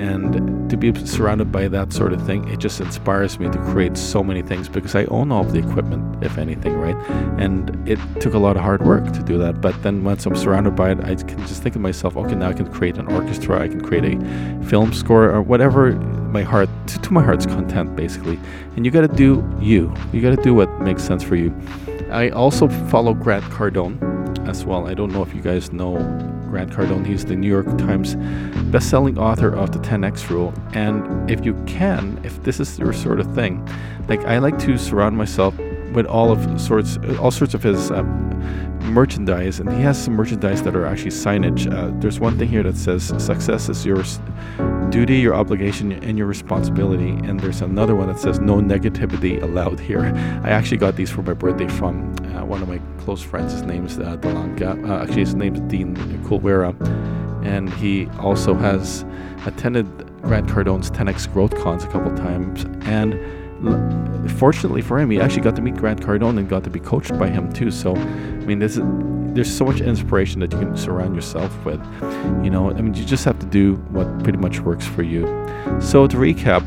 And 0.00 0.70
to 0.70 0.76
be 0.76 0.94
surrounded 1.04 1.50
by 1.50 1.66
that 1.66 1.92
sort 1.92 2.12
of 2.12 2.24
thing, 2.24 2.48
it 2.48 2.60
just 2.60 2.80
inspires 2.80 3.40
me 3.40 3.50
to 3.50 3.58
create 3.72 3.96
so 3.96 4.22
many 4.22 4.42
things 4.42 4.68
because 4.68 4.94
I 4.94 5.06
own 5.06 5.32
all 5.32 5.44
of 5.44 5.52
the 5.52 5.58
equipment, 5.58 6.22
if 6.22 6.38
anything, 6.38 6.74
right? 6.74 6.94
And 7.36 7.76
it 7.88 7.98
took 8.20 8.34
a 8.34 8.38
lot 8.38 8.56
of 8.56 8.62
hard 8.62 8.86
work 8.86 9.12
to 9.12 9.22
do 9.24 9.38
that. 9.38 9.60
But 9.60 9.82
then 9.82 10.04
once 10.04 10.24
I'm 10.24 10.36
surrounded 10.36 10.76
by 10.76 10.92
it, 10.92 11.00
I 11.00 11.16
can 11.16 11.40
just 11.48 11.64
think 11.64 11.74
of 11.74 11.80
myself, 11.80 12.16
okay, 12.16 12.36
now 12.36 12.50
I 12.50 12.52
can 12.52 12.72
create 12.72 12.96
an 12.96 13.10
orchestra, 13.12 13.60
I 13.60 13.66
can 13.66 13.80
create 13.80 14.04
a 14.04 14.64
film 14.66 14.92
score 14.92 15.32
or 15.32 15.42
whatever 15.42 15.94
my 15.96 16.42
heart, 16.42 16.68
to, 16.86 17.00
to 17.00 17.12
my 17.12 17.24
heart's 17.24 17.46
content, 17.46 17.96
basically. 17.96 18.38
And 18.76 18.86
you 18.86 18.92
got 18.92 19.00
to 19.00 19.08
do 19.08 19.44
you. 19.60 19.92
You 20.12 20.22
got 20.22 20.36
to 20.36 20.42
do 20.44 20.54
what 20.54 20.70
makes 20.80 21.02
sense 21.02 21.24
for 21.24 21.34
you. 21.34 21.52
I 22.12 22.30
also 22.30 22.68
follow 22.68 23.14
Grant 23.14 23.44
Cardone 23.46 24.11
as 24.52 24.66
well. 24.66 24.86
I 24.86 24.92
don't 24.92 25.10
know 25.10 25.22
if 25.22 25.34
you 25.34 25.40
guys 25.40 25.72
know 25.72 25.96
Grant 26.50 26.70
Cardone. 26.70 27.06
He's 27.06 27.24
the 27.24 27.34
New 27.34 27.48
York 27.48 27.66
Times 27.78 28.16
best-selling 28.70 29.18
author 29.18 29.48
of 29.48 29.72
the 29.72 29.78
10x 29.78 30.28
rule. 30.28 30.52
And 30.74 31.30
if 31.30 31.42
you 31.42 31.54
can, 31.64 32.20
if 32.22 32.42
this 32.42 32.60
is 32.60 32.78
your 32.78 32.92
sort 32.92 33.18
of 33.18 33.34
thing, 33.34 33.66
like 34.08 34.20
I 34.26 34.36
like 34.38 34.58
to 34.60 34.76
surround 34.76 35.16
myself 35.16 35.58
with 35.92 36.06
all 36.06 36.30
of 36.30 36.60
sorts, 36.60 36.98
all 37.20 37.30
sorts 37.30 37.54
of 37.54 37.62
his 37.62 37.90
uh, 37.90 38.02
merchandise, 38.84 39.60
and 39.60 39.72
he 39.72 39.80
has 39.82 40.02
some 40.02 40.14
merchandise 40.14 40.62
that 40.62 40.74
are 40.74 40.86
actually 40.86 41.10
signage. 41.10 41.72
Uh, 41.72 41.90
there's 42.00 42.20
one 42.20 42.38
thing 42.38 42.48
here 42.48 42.62
that 42.62 42.76
says 42.76 43.12
"Success 43.18 43.68
is 43.68 43.84
your 43.84 44.02
duty, 44.92 45.18
your 45.18 45.34
obligation, 45.34 45.92
and 46.04 46.18
your 46.18 46.26
responsibility. 46.26 47.10
And 47.26 47.40
there's 47.40 47.62
another 47.62 47.96
one 47.96 48.08
that 48.08 48.18
says 48.18 48.38
no 48.38 48.56
negativity 48.56 49.42
allowed 49.42 49.80
here. 49.80 50.12
I 50.44 50.50
actually 50.50 50.76
got 50.76 50.96
these 50.96 51.10
for 51.10 51.22
my 51.22 51.32
birthday 51.32 51.66
from 51.66 52.14
uh, 52.34 52.44
one 52.44 52.62
of 52.62 52.68
my 52.68 52.78
close 52.98 53.22
friends. 53.22 53.52
His 53.52 53.62
name's 53.62 53.98
uh, 53.98 54.18
Delanka. 54.18 54.86
Uh, 54.86 55.02
actually, 55.02 55.20
his 55.20 55.34
name 55.34 55.54
is 55.54 55.60
Dean 55.62 55.96
Kulwera. 56.24 56.76
And 57.42 57.72
he 57.74 58.06
also 58.20 58.54
has 58.54 59.04
attended 59.46 59.86
Grant 60.20 60.48
Cardone's 60.48 60.90
10x 60.90 61.32
Growth 61.32 61.56
Cons 61.56 61.84
a 61.84 61.88
couple 61.88 62.14
times. 62.14 62.64
And 62.82 63.14
fortunately 64.38 64.82
for 64.82 64.98
him, 64.98 65.10
he 65.10 65.20
actually 65.20 65.42
got 65.42 65.56
to 65.56 65.62
meet 65.62 65.76
Grant 65.76 66.00
Cardone 66.00 66.38
and 66.38 66.48
got 66.48 66.64
to 66.64 66.70
be 66.70 66.80
coached 66.80 67.16
by 67.18 67.28
him 67.28 67.52
too. 67.52 67.70
So, 67.70 67.94
I 67.94 68.44
mean, 68.44 68.58
there's 68.58 69.56
so 69.56 69.64
much 69.64 69.80
inspiration 69.80 70.40
that 70.40 70.52
you 70.52 70.58
can 70.58 70.76
surround 70.76 71.14
yourself 71.14 71.52
with. 71.64 71.80
You 72.44 72.50
know, 72.50 72.70
I 72.70 72.80
mean, 72.80 72.94
you 72.94 73.04
just 73.04 73.24
have 73.24 73.38
to 73.40 73.46
do 73.46 73.76
what 73.90 74.06
pretty 74.22 74.38
much 74.38 74.60
works 74.60 74.86
for 74.86 75.02
you. 75.02 75.22
So, 75.80 76.06
to 76.06 76.16
recap, 76.16 76.62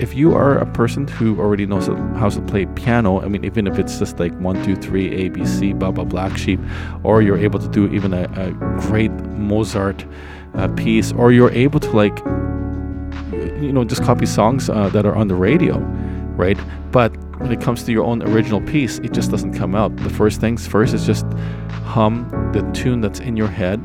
if 0.00 0.14
you 0.14 0.34
are 0.34 0.56
a 0.56 0.66
person 0.66 1.06
who 1.06 1.38
already 1.38 1.66
knows 1.66 1.86
how 1.86 2.30
to 2.30 2.40
play 2.42 2.64
piano, 2.66 3.20
I 3.20 3.28
mean, 3.28 3.44
even 3.44 3.66
if 3.66 3.78
it's 3.78 3.98
just 3.98 4.18
like 4.18 4.32
one, 4.40 4.62
two, 4.64 4.74
three, 4.74 5.26
A, 5.26 5.28
B, 5.28 5.44
C, 5.44 5.72
Baa 5.72 5.90
Baa 5.90 6.04
Black 6.04 6.36
Sheep, 6.38 6.58
or 7.02 7.22
you're 7.22 7.38
able 7.38 7.58
to 7.58 7.68
do 7.68 7.86
even 7.92 8.14
a, 8.14 8.24
a 8.36 8.50
great 8.80 9.12
Mozart 9.12 10.06
uh, 10.54 10.68
piece, 10.68 11.12
or 11.12 11.32
you're 11.32 11.52
able 11.52 11.80
to 11.80 11.90
like, 11.90 12.18
you 13.62 13.72
know, 13.72 13.84
just 13.84 14.02
copy 14.02 14.26
songs 14.26 14.70
uh, 14.70 14.88
that 14.88 15.04
are 15.04 15.14
on 15.14 15.28
the 15.28 15.34
radio 15.34 15.76
right? 16.36 16.58
But 16.90 17.16
when 17.40 17.52
it 17.52 17.60
comes 17.60 17.84
to 17.84 17.92
your 17.92 18.04
own 18.04 18.22
original 18.22 18.60
piece, 18.60 18.98
it 18.98 19.12
just 19.12 19.30
doesn't 19.30 19.54
come 19.54 19.74
out. 19.74 19.96
The 19.96 20.10
first 20.10 20.40
things 20.40 20.66
first 20.66 20.94
is 20.94 21.06
just 21.06 21.24
hum 21.84 22.28
the 22.52 22.62
tune 22.72 23.00
that's 23.00 23.20
in 23.20 23.36
your 23.36 23.48
head. 23.48 23.80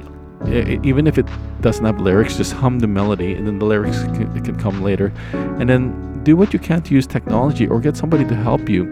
It, 0.45 0.85
even 0.85 1.07
if 1.07 1.17
it 1.17 1.25
doesn't 1.61 1.85
have 1.85 1.99
lyrics, 1.99 2.37
just 2.37 2.53
hum 2.53 2.79
the 2.79 2.87
melody, 2.87 3.33
and 3.33 3.47
then 3.47 3.59
the 3.59 3.65
lyrics 3.65 4.03
can, 4.03 4.43
can 4.43 4.59
come 4.59 4.83
later. 4.83 5.11
And 5.33 5.69
then 5.69 6.23
do 6.23 6.35
what 6.35 6.53
you 6.53 6.59
can 6.59 6.81
to 6.81 6.93
use 6.93 7.07
technology, 7.07 7.67
or 7.67 7.79
get 7.79 7.95
somebody 7.95 8.25
to 8.25 8.35
help 8.35 8.67
you, 8.67 8.85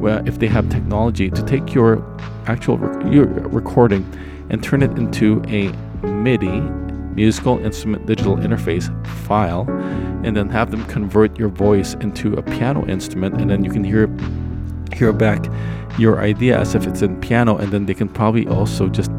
where 0.00 0.22
if 0.26 0.38
they 0.38 0.48
have 0.48 0.68
technology, 0.68 1.30
to 1.30 1.42
take 1.42 1.74
your 1.74 2.02
actual 2.46 2.78
rec- 2.78 3.12
your 3.12 3.26
recording 3.26 4.04
and 4.50 4.62
turn 4.62 4.82
it 4.82 4.90
into 4.98 5.42
a 5.48 5.70
MIDI 6.06 6.62
musical 7.18 7.58
instrument 7.58 8.06
digital 8.06 8.36
interface 8.36 8.86
file 9.26 9.64
and 10.24 10.36
then 10.36 10.48
have 10.48 10.70
them 10.70 10.84
convert 10.86 11.36
your 11.36 11.48
voice 11.48 11.94
into 11.94 12.34
a 12.34 12.42
piano 12.42 12.86
instrument 12.86 13.40
and 13.40 13.50
then 13.50 13.64
you 13.64 13.72
can 13.72 13.82
hear 13.82 14.06
hear 14.94 15.12
back 15.12 15.40
your 15.98 16.20
idea 16.20 16.56
as 16.56 16.76
if 16.76 16.86
it's 16.86 17.02
in 17.02 17.20
piano 17.20 17.56
and 17.56 17.72
then 17.72 17.86
they 17.86 17.94
can 17.94 18.08
probably 18.08 18.46
also 18.46 18.88
just 18.88 19.10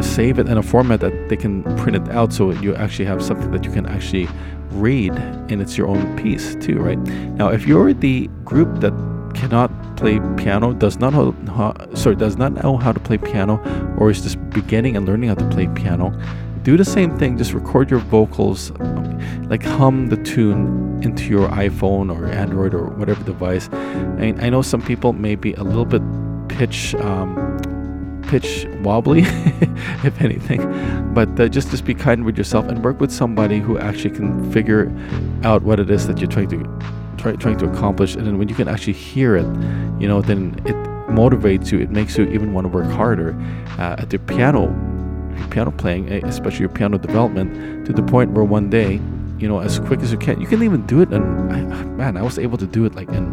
save 0.00 0.38
it 0.38 0.46
in 0.48 0.56
a 0.56 0.62
format 0.62 1.00
that 1.00 1.14
they 1.28 1.36
can 1.36 1.64
print 1.78 1.96
it 1.96 2.08
out 2.10 2.32
so 2.32 2.52
you 2.64 2.76
actually 2.76 3.04
have 3.04 3.20
something 3.20 3.50
that 3.50 3.64
you 3.64 3.72
can 3.72 3.86
actually 3.86 4.28
read 4.70 5.12
and 5.50 5.60
it's 5.60 5.76
your 5.76 5.88
own 5.88 6.16
piece 6.16 6.54
too 6.56 6.78
right? 6.78 7.02
Now 7.40 7.48
if 7.48 7.66
you're 7.66 7.92
the 7.92 8.28
group 8.44 8.70
that 8.80 8.94
cannot 9.34 9.70
play 9.96 10.20
piano 10.36 10.72
does 10.72 10.98
not 10.98 11.12
how, 11.58 11.74
sorry 11.94 12.14
does 12.14 12.36
not 12.36 12.52
know 12.62 12.76
how 12.76 12.92
to 12.92 13.00
play 13.00 13.18
piano 13.18 13.54
or 13.98 14.10
is 14.10 14.22
just 14.22 14.38
beginning 14.50 14.96
and 14.96 15.06
learning 15.06 15.28
how 15.28 15.34
to 15.34 15.48
play 15.50 15.66
piano 15.68 16.12
do 16.64 16.78
the 16.78 16.84
same 16.84 17.16
thing. 17.18 17.36
Just 17.36 17.52
record 17.52 17.90
your 17.90 18.00
vocals, 18.00 18.70
like 19.48 19.62
hum 19.62 20.08
the 20.08 20.16
tune 20.16 21.00
into 21.02 21.28
your 21.28 21.48
iPhone 21.50 22.10
or 22.10 22.26
Android 22.26 22.74
or 22.74 22.86
whatever 22.86 23.22
device. 23.22 23.68
I 23.72 24.48
know 24.48 24.62
some 24.62 24.80
people 24.80 25.12
may 25.12 25.34
be 25.34 25.52
a 25.52 25.62
little 25.62 25.84
bit 25.84 26.02
pitch 26.48 26.94
um, 26.96 28.22
pitch 28.26 28.66
wobbly, 28.82 29.20
if 30.04 30.20
anything. 30.22 30.62
But 31.12 31.38
uh, 31.38 31.48
just 31.48 31.70
just 31.70 31.84
be 31.84 31.94
kind 31.94 32.24
with 32.24 32.38
yourself 32.38 32.66
and 32.68 32.82
work 32.82 32.98
with 32.98 33.12
somebody 33.12 33.60
who 33.60 33.78
actually 33.78 34.14
can 34.16 34.50
figure 34.50 34.90
out 35.44 35.62
what 35.62 35.78
it 35.78 35.90
is 35.90 36.06
that 36.06 36.18
you're 36.18 36.30
trying 36.30 36.48
to 36.48 36.58
try, 37.18 37.36
trying 37.36 37.58
to 37.58 37.66
accomplish. 37.70 38.16
And 38.16 38.26
then 38.26 38.38
when 38.38 38.48
you 38.48 38.54
can 38.54 38.68
actually 38.68 38.94
hear 38.94 39.36
it, 39.36 39.46
you 40.00 40.08
know, 40.08 40.22
then 40.22 40.58
it 40.64 40.74
motivates 41.10 41.70
you. 41.70 41.78
It 41.78 41.90
makes 41.90 42.16
you 42.16 42.24
even 42.24 42.54
want 42.54 42.64
to 42.64 42.68
work 42.70 42.90
harder 42.90 43.38
uh, 43.78 43.96
at 43.98 44.08
the 44.08 44.18
piano 44.18 44.93
piano 45.50 45.70
playing, 45.70 46.10
eh, 46.10 46.20
especially 46.24 46.60
your 46.60 46.68
piano 46.68 46.98
development, 46.98 47.86
to 47.86 47.92
the 47.92 48.02
point 48.02 48.32
where 48.32 48.44
one 48.44 48.70
day, 48.70 49.00
you 49.38 49.48
know, 49.48 49.60
as 49.60 49.78
quick 49.80 50.00
as 50.00 50.12
you 50.12 50.18
can, 50.18 50.40
you 50.40 50.46
can 50.46 50.62
even 50.62 50.86
do 50.86 51.00
it. 51.00 51.10
And 51.12 51.48
man, 51.96 52.16
I 52.16 52.22
was 52.22 52.38
able 52.38 52.58
to 52.58 52.66
do 52.66 52.84
it 52.84 52.94
like 52.94 53.08
in 53.08 53.32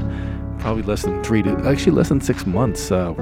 probably 0.59 0.83
less 0.83 1.01
than 1.03 1.23
three 1.23 1.41
to 1.41 1.49
actually 1.65 1.91
less 1.91 2.09
than 2.09 2.21
six 2.21 2.45
months. 2.45 2.91
Uh, 2.91 3.13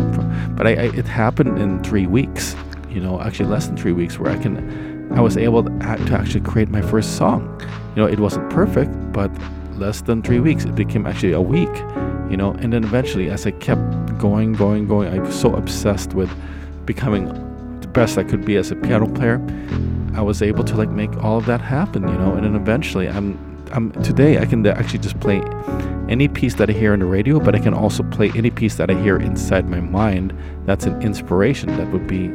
but 0.56 0.68
I, 0.68 0.72
I, 0.72 0.84
it 0.96 1.06
happened 1.06 1.60
in 1.60 1.82
three 1.84 2.08
weeks. 2.08 2.56
You 2.90 3.00
know, 3.00 3.22
actually 3.22 3.50
less 3.50 3.68
than 3.68 3.78
three 3.78 3.92
weeks, 3.92 4.20
where 4.20 4.32
I 4.32 4.38
can, 4.38 5.12
I 5.16 5.22
was 5.22 5.38
able 5.38 5.64
to, 5.64 5.70
to 5.70 6.18
actually 6.20 6.42
create 6.42 6.70
my 6.70 6.82
first 6.82 7.18
song. 7.18 7.62
You 7.96 8.04
know, 8.04 8.08
it 8.08 8.20
wasn't 8.20 8.50
perfect, 8.50 8.92
but 9.14 9.32
less 9.76 10.02
than 10.02 10.22
three 10.22 10.40
weeks, 10.40 10.66
it 10.66 10.76
became 10.76 11.06
actually 11.06 11.34
a 11.34 11.42
week. 11.42 11.74
You 12.30 12.38
know, 12.38 12.52
and 12.60 12.74
then 12.74 12.84
eventually, 12.84 13.30
as 13.30 13.46
I 13.48 13.52
kept 13.52 14.18
going, 14.20 14.54
going, 14.54 14.88
going, 14.88 15.12
I 15.14 15.20
was 15.20 15.40
so 15.40 15.56
obsessed 15.56 16.14
with 16.14 16.30
becoming 16.86 17.28
best 17.94 18.18
I 18.18 18.24
could 18.24 18.46
be 18.46 18.56
as 18.58 18.72
a 18.72 18.76
piano 18.76 19.08
player. 19.08 19.40
I 20.16 20.22
was 20.22 20.42
able 20.42 20.64
to 20.66 20.76
like 20.76 20.90
make 20.90 21.16
all 21.24 21.38
of 21.38 21.46
that 21.46 21.62
happen. 21.62 22.08
You 22.08 22.18
know, 22.18 22.34
and 22.36 22.46
then 22.46 22.56
eventually, 22.56 23.08
I'm 23.08 23.38
I'm 23.72 23.92
today 24.04 24.40
I 24.40 24.46
can 24.46 24.66
actually 24.66 25.00
just 25.00 25.20
play 25.20 25.42
any 26.10 26.28
piece 26.28 26.56
that 26.56 26.70
I 26.70 26.74
hear 26.74 26.94
on 26.94 27.00
the 27.00 27.06
radio, 27.06 27.40
but 27.40 27.56
I 27.56 27.60
can 27.60 27.74
also 27.74 28.04
play 28.04 28.32
any 28.36 28.50
piece 28.50 28.76
that 28.76 28.90
I 28.90 28.96
hear 29.02 29.18
inside 29.18 29.70
my 29.70 29.80
mind 29.80 30.34
that's 30.66 30.86
an 30.86 31.02
inspiration 31.02 31.76
that 31.78 31.92
would 31.92 32.08
be 32.08 32.30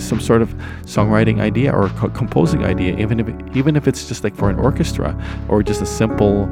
some 0.00 0.20
sort 0.20 0.42
of 0.42 0.54
songwriting 0.82 1.40
idea 1.40 1.72
or 1.72 1.88
co- 1.90 2.08
composing 2.10 2.64
idea, 2.64 2.96
even 2.98 3.20
if 3.20 3.56
even 3.56 3.76
if 3.76 3.86
it's 3.86 4.08
just 4.08 4.24
like 4.24 4.34
for 4.34 4.50
an 4.50 4.58
orchestra 4.58 5.16
or 5.48 5.62
just 5.62 5.82
a 5.82 5.86
simple 5.86 6.44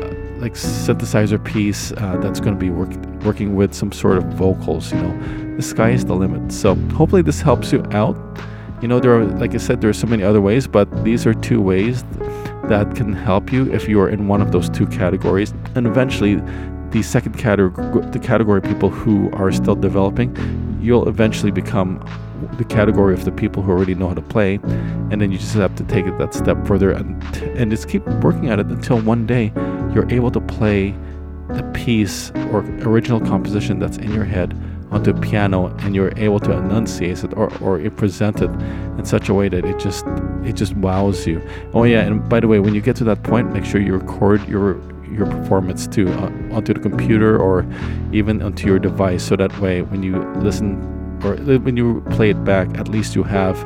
uh, 0.00 0.11
like 0.42 0.54
synthesizer 0.54 1.42
piece 1.42 1.92
uh, 1.92 2.18
that's 2.20 2.40
going 2.40 2.52
to 2.52 2.58
be 2.58 2.68
work, 2.68 2.90
working 3.24 3.54
with 3.54 3.72
some 3.72 3.92
sort 3.92 4.18
of 4.18 4.24
vocals. 4.34 4.92
You 4.92 4.98
know, 4.98 5.56
the 5.56 5.62
sky 5.62 5.90
is 5.90 6.04
the 6.04 6.14
limit. 6.14 6.50
So 6.52 6.74
hopefully 6.90 7.22
this 7.22 7.40
helps 7.40 7.70
you 7.70 7.84
out. 7.92 8.16
You 8.82 8.88
know, 8.88 8.98
there 8.98 9.14
are 9.14 9.24
like 9.24 9.54
I 9.54 9.58
said, 9.58 9.80
there 9.80 9.88
are 9.88 9.94
so 9.94 10.08
many 10.08 10.24
other 10.24 10.40
ways, 10.40 10.66
but 10.66 11.04
these 11.04 11.24
are 11.26 11.32
two 11.32 11.62
ways 11.62 12.02
that 12.64 12.92
can 12.96 13.12
help 13.12 13.52
you 13.52 13.72
if 13.72 13.88
you 13.88 14.00
are 14.00 14.08
in 14.08 14.26
one 14.26 14.42
of 14.42 14.50
those 14.50 14.68
two 14.68 14.86
categories. 14.86 15.54
And 15.76 15.86
eventually, 15.86 16.42
the 16.90 17.02
second 17.02 17.38
category, 17.38 18.04
the 18.10 18.18
category 18.18 18.58
of 18.58 18.64
people 18.64 18.90
who 18.90 19.30
are 19.34 19.52
still 19.52 19.76
developing, 19.76 20.36
you'll 20.82 21.08
eventually 21.08 21.52
become 21.52 22.04
the 22.58 22.64
category 22.64 23.14
of 23.14 23.24
the 23.24 23.30
people 23.30 23.62
who 23.62 23.70
already 23.70 23.94
know 23.94 24.08
how 24.08 24.14
to 24.14 24.20
play, 24.20 24.58
and 25.12 25.20
then 25.20 25.30
you 25.30 25.38
just 25.38 25.54
have 25.54 25.76
to 25.76 25.84
take 25.84 26.04
it 26.04 26.18
that 26.18 26.34
step 26.34 26.66
further 26.66 26.90
and 26.90 27.22
and 27.56 27.70
just 27.70 27.88
keep 27.88 28.04
working 28.24 28.50
at 28.50 28.58
it 28.58 28.66
until 28.66 29.00
one 29.00 29.24
day 29.24 29.52
you're 29.94 30.10
able 30.10 30.30
to 30.30 30.40
play 30.40 30.94
a 31.50 31.62
piece 31.72 32.30
or 32.50 32.60
original 32.82 33.20
composition 33.20 33.78
that's 33.78 33.98
in 33.98 34.12
your 34.12 34.24
head 34.24 34.58
onto 34.90 35.10
a 35.10 35.20
piano 35.20 35.66
and 35.78 35.94
you're 35.94 36.12
able 36.16 36.38
to 36.38 36.52
enunciate 36.52 37.24
it 37.24 37.34
or, 37.34 37.52
or 37.62 37.78
present 37.90 38.42
it 38.42 38.50
in 38.98 39.04
such 39.04 39.28
a 39.28 39.34
way 39.34 39.48
that 39.48 39.64
it 39.64 39.78
just 39.78 40.04
it 40.44 40.54
just 40.54 40.74
wows 40.76 41.26
you. 41.26 41.42
Oh 41.72 41.84
yeah 41.84 42.00
and 42.00 42.28
by 42.28 42.40
the 42.40 42.48
way 42.48 42.58
when 42.58 42.74
you 42.74 42.80
get 42.80 42.96
to 42.96 43.04
that 43.04 43.22
point 43.22 43.52
make 43.52 43.64
sure 43.64 43.80
you 43.80 43.94
record 43.94 44.46
your 44.48 44.80
your 45.10 45.26
performance 45.26 45.86
to 45.88 46.10
uh, 46.10 46.54
onto 46.54 46.72
the 46.72 46.80
computer 46.80 47.38
or 47.38 47.66
even 48.12 48.42
onto 48.42 48.66
your 48.66 48.78
device 48.78 49.22
so 49.22 49.36
that 49.36 49.58
way 49.60 49.82
when 49.82 50.02
you 50.02 50.18
listen 50.36 50.76
or 51.22 51.36
when 51.58 51.76
you 51.76 52.02
play 52.10 52.30
it 52.30 52.44
back 52.44 52.66
at 52.78 52.88
least 52.88 53.14
you 53.14 53.22
have 53.22 53.58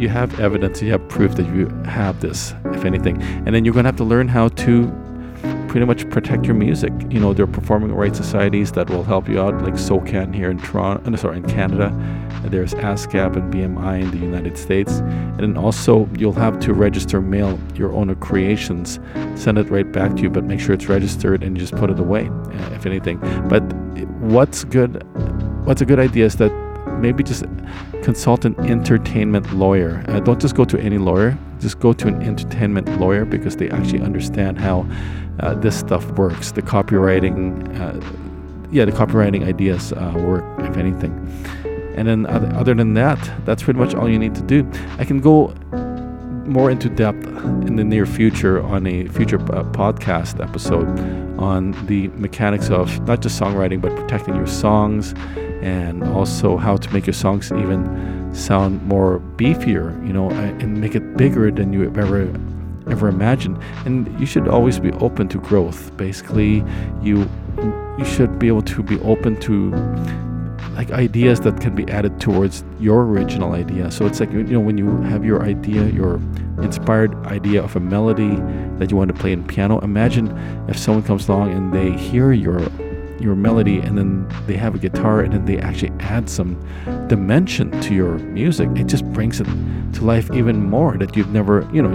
you 0.00 0.08
have 0.08 0.38
evidence 0.38 0.80
you 0.80 0.90
have 0.92 1.06
proof 1.08 1.34
that 1.34 1.46
you 1.54 1.68
have 1.84 2.20
this 2.20 2.54
if 2.78 2.84
anything. 2.84 3.20
And 3.22 3.54
then 3.54 3.64
you're 3.64 3.74
going 3.74 3.84
to 3.84 3.88
have 3.88 3.96
to 3.96 4.04
learn 4.04 4.28
how 4.28 4.48
to 4.48 4.86
pretty 5.68 5.86
much 5.86 6.08
protect 6.10 6.46
your 6.46 6.54
music. 6.54 6.92
You 7.10 7.20
know, 7.20 7.32
there 7.32 7.44
are 7.44 7.46
performing 7.60 7.94
rights 7.94 8.16
societies 8.16 8.72
that 8.72 8.88
will 8.88 9.04
help 9.04 9.28
you 9.28 9.40
out, 9.40 9.62
like 9.62 9.74
SOCAN 9.74 10.34
here 10.34 10.50
in 10.50 10.58
Toronto, 10.58 11.12
uh, 11.12 11.16
sorry, 11.16 11.36
in 11.36 11.46
Canada. 11.46 11.92
There's 12.44 12.74
ASCAP 12.74 13.36
and 13.36 13.52
BMI 13.52 14.02
in 14.02 14.10
the 14.10 14.16
United 14.16 14.56
States. 14.56 14.92
And 14.98 15.40
then 15.40 15.56
also, 15.56 16.08
you'll 16.16 16.32
have 16.32 16.58
to 16.60 16.72
register 16.72 17.20
mail 17.20 17.58
your 17.74 17.92
own 17.92 18.14
creations, 18.16 18.98
send 19.36 19.58
it 19.58 19.68
right 19.70 19.90
back 19.90 20.16
to 20.16 20.22
you, 20.22 20.30
but 20.30 20.44
make 20.44 20.58
sure 20.58 20.74
it's 20.74 20.88
registered 20.88 21.42
and 21.42 21.56
just 21.56 21.74
put 21.76 21.90
it 21.90 22.00
away, 22.00 22.28
uh, 22.28 22.74
if 22.74 22.86
anything. 22.86 23.18
But 23.48 23.62
what's 24.20 24.64
good, 24.64 25.02
what's 25.66 25.82
a 25.82 25.86
good 25.86 26.00
idea 26.00 26.24
is 26.24 26.36
that 26.36 26.67
maybe 27.00 27.22
just 27.22 27.44
consult 28.02 28.44
an 28.44 28.58
entertainment 28.60 29.52
lawyer. 29.52 30.04
Uh, 30.08 30.20
don't 30.20 30.40
just 30.40 30.54
go 30.54 30.64
to 30.64 30.78
any 30.78 30.98
lawyer, 30.98 31.36
just 31.60 31.80
go 31.80 31.92
to 31.92 32.08
an 32.08 32.22
entertainment 32.22 32.88
lawyer 33.00 33.24
because 33.24 33.56
they 33.56 33.68
actually 33.70 34.00
understand 34.00 34.58
how 34.58 34.86
uh, 35.40 35.54
this 35.54 35.78
stuff 35.78 36.04
works. 36.12 36.52
The 36.52 36.62
copyrighting, 36.62 37.78
uh, 37.78 38.00
yeah, 38.70 38.84
the 38.84 38.92
copyrighting 38.92 39.44
ideas 39.44 39.92
uh, 39.92 40.14
work, 40.16 40.44
if 40.60 40.76
anything. 40.76 41.12
And 41.96 42.06
then, 42.06 42.26
other, 42.26 42.74
than 42.74 42.94
that, 42.94 43.18
that's 43.44 43.64
pretty 43.64 43.80
much 43.80 43.92
all 43.92 44.08
you 44.08 44.20
need 44.20 44.34
to 44.36 44.42
do. 44.42 44.70
I 44.98 45.04
can 45.04 45.20
go 45.20 45.48
more 46.46 46.70
into 46.70 46.88
depth 46.88 47.26
in 47.66 47.76
the 47.76 47.84
near 47.84 48.06
future 48.06 48.62
on 48.62 48.86
a 48.86 49.06
future 49.08 49.38
podcast 49.38 50.42
episode 50.42 50.88
on 51.38 51.72
the 51.86 52.08
mechanics 52.08 52.70
of 52.70 53.00
not 53.06 53.20
just 53.20 53.38
songwriting 53.38 53.82
but 53.82 53.94
protecting 53.94 54.34
your 54.34 54.46
songs 54.46 55.12
and 55.62 56.04
also 56.04 56.56
how 56.56 56.76
to 56.76 56.90
make 56.92 57.06
your 57.06 57.14
songs 57.14 57.50
even 57.52 58.34
sound 58.34 58.82
more 58.84 59.20
beefier 59.36 59.94
you 60.06 60.12
know 60.12 60.30
and 60.30 60.80
make 60.80 60.94
it 60.94 61.16
bigger 61.16 61.50
than 61.50 61.72
you 61.72 61.84
ever 61.84 62.32
ever 62.90 63.08
imagined 63.08 63.58
and 63.84 64.08
you 64.20 64.26
should 64.26 64.48
always 64.48 64.78
be 64.78 64.92
open 64.92 65.28
to 65.28 65.38
growth 65.38 65.94
basically 65.96 66.64
you 67.02 67.28
you 67.98 68.04
should 68.04 68.38
be 68.38 68.46
able 68.46 68.62
to 68.62 68.82
be 68.82 68.98
open 69.00 69.38
to 69.40 69.70
like 70.78 70.92
ideas 70.92 71.40
that 71.40 71.60
can 71.60 71.74
be 71.74 71.84
added 71.90 72.20
towards 72.20 72.62
your 72.78 73.02
original 73.02 73.52
idea. 73.52 73.90
So 73.90 74.06
it's 74.06 74.20
like 74.20 74.30
you 74.30 74.44
know 74.44 74.60
when 74.60 74.78
you 74.78 75.02
have 75.02 75.24
your 75.24 75.42
idea, 75.42 75.86
your 75.86 76.20
inspired 76.62 77.14
idea 77.26 77.62
of 77.64 77.74
a 77.74 77.80
melody 77.80 78.36
that 78.78 78.88
you 78.88 78.96
want 78.96 79.08
to 79.12 79.20
play 79.20 79.32
in 79.32 79.44
piano. 79.44 79.80
Imagine 79.80 80.28
if 80.68 80.78
someone 80.78 81.02
comes 81.02 81.28
along 81.28 81.52
and 81.52 81.72
they 81.72 81.90
hear 81.90 82.32
your 82.32 82.60
your 83.20 83.34
melody 83.34 83.78
and 83.78 83.98
then 83.98 84.28
they 84.46 84.56
have 84.56 84.74
a 84.74 84.78
guitar 84.78 85.20
and 85.20 85.32
then 85.32 85.44
they 85.44 85.58
actually 85.58 85.92
add 86.00 86.28
some 86.28 86.58
dimension 87.08 87.70
to 87.80 87.94
your 87.94 88.18
music 88.18 88.68
it 88.76 88.86
just 88.86 89.04
brings 89.12 89.40
it 89.40 89.46
to 89.92 90.04
life 90.04 90.30
even 90.32 90.68
more 90.68 90.96
that 90.96 91.16
you've 91.16 91.30
never 91.30 91.68
you 91.72 91.82
know 91.82 91.90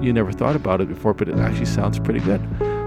you 0.00 0.12
never 0.12 0.32
thought 0.32 0.54
about 0.54 0.80
it 0.80 0.88
before 0.88 1.12
but 1.12 1.28
it 1.28 1.36
actually 1.38 1.64
sounds 1.64 1.98
pretty 1.98 2.20
good 2.20 2.40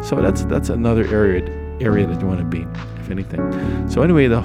so 0.03 0.21
that's 0.21 0.45
that's 0.45 0.69
another 0.69 1.05
area 1.07 1.43
area 1.81 2.07
that 2.07 2.21
you 2.21 2.27
want 2.27 2.39
to 2.39 2.45
be 2.45 2.65
if 3.01 3.09
anything 3.09 3.41
so 3.89 4.01
anyway 4.01 4.27
the 4.27 4.41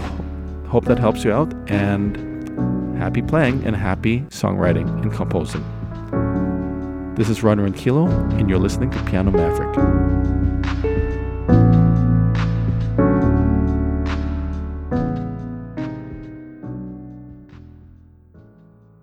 Hope 0.69 0.85
that 0.87 0.99
helps 0.99 1.23
you 1.23 1.33
out 1.33 1.55
and 1.69 2.17
happy 2.99 3.23
playing 3.23 3.65
and 3.65 3.77
happy 3.77 4.23
songwriting 4.31 4.89
and 5.03 5.13
composing. 5.13 5.65
This 7.15 7.29
is 7.29 7.43
Rodney 7.43 7.71
Ranquillo, 7.71 8.09
and 8.39 8.51
you're 8.51 8.59
listening 8.59 8.91
to 8.91 9.03
Piano 9.05 9.31
Maverick. 9.31 10.46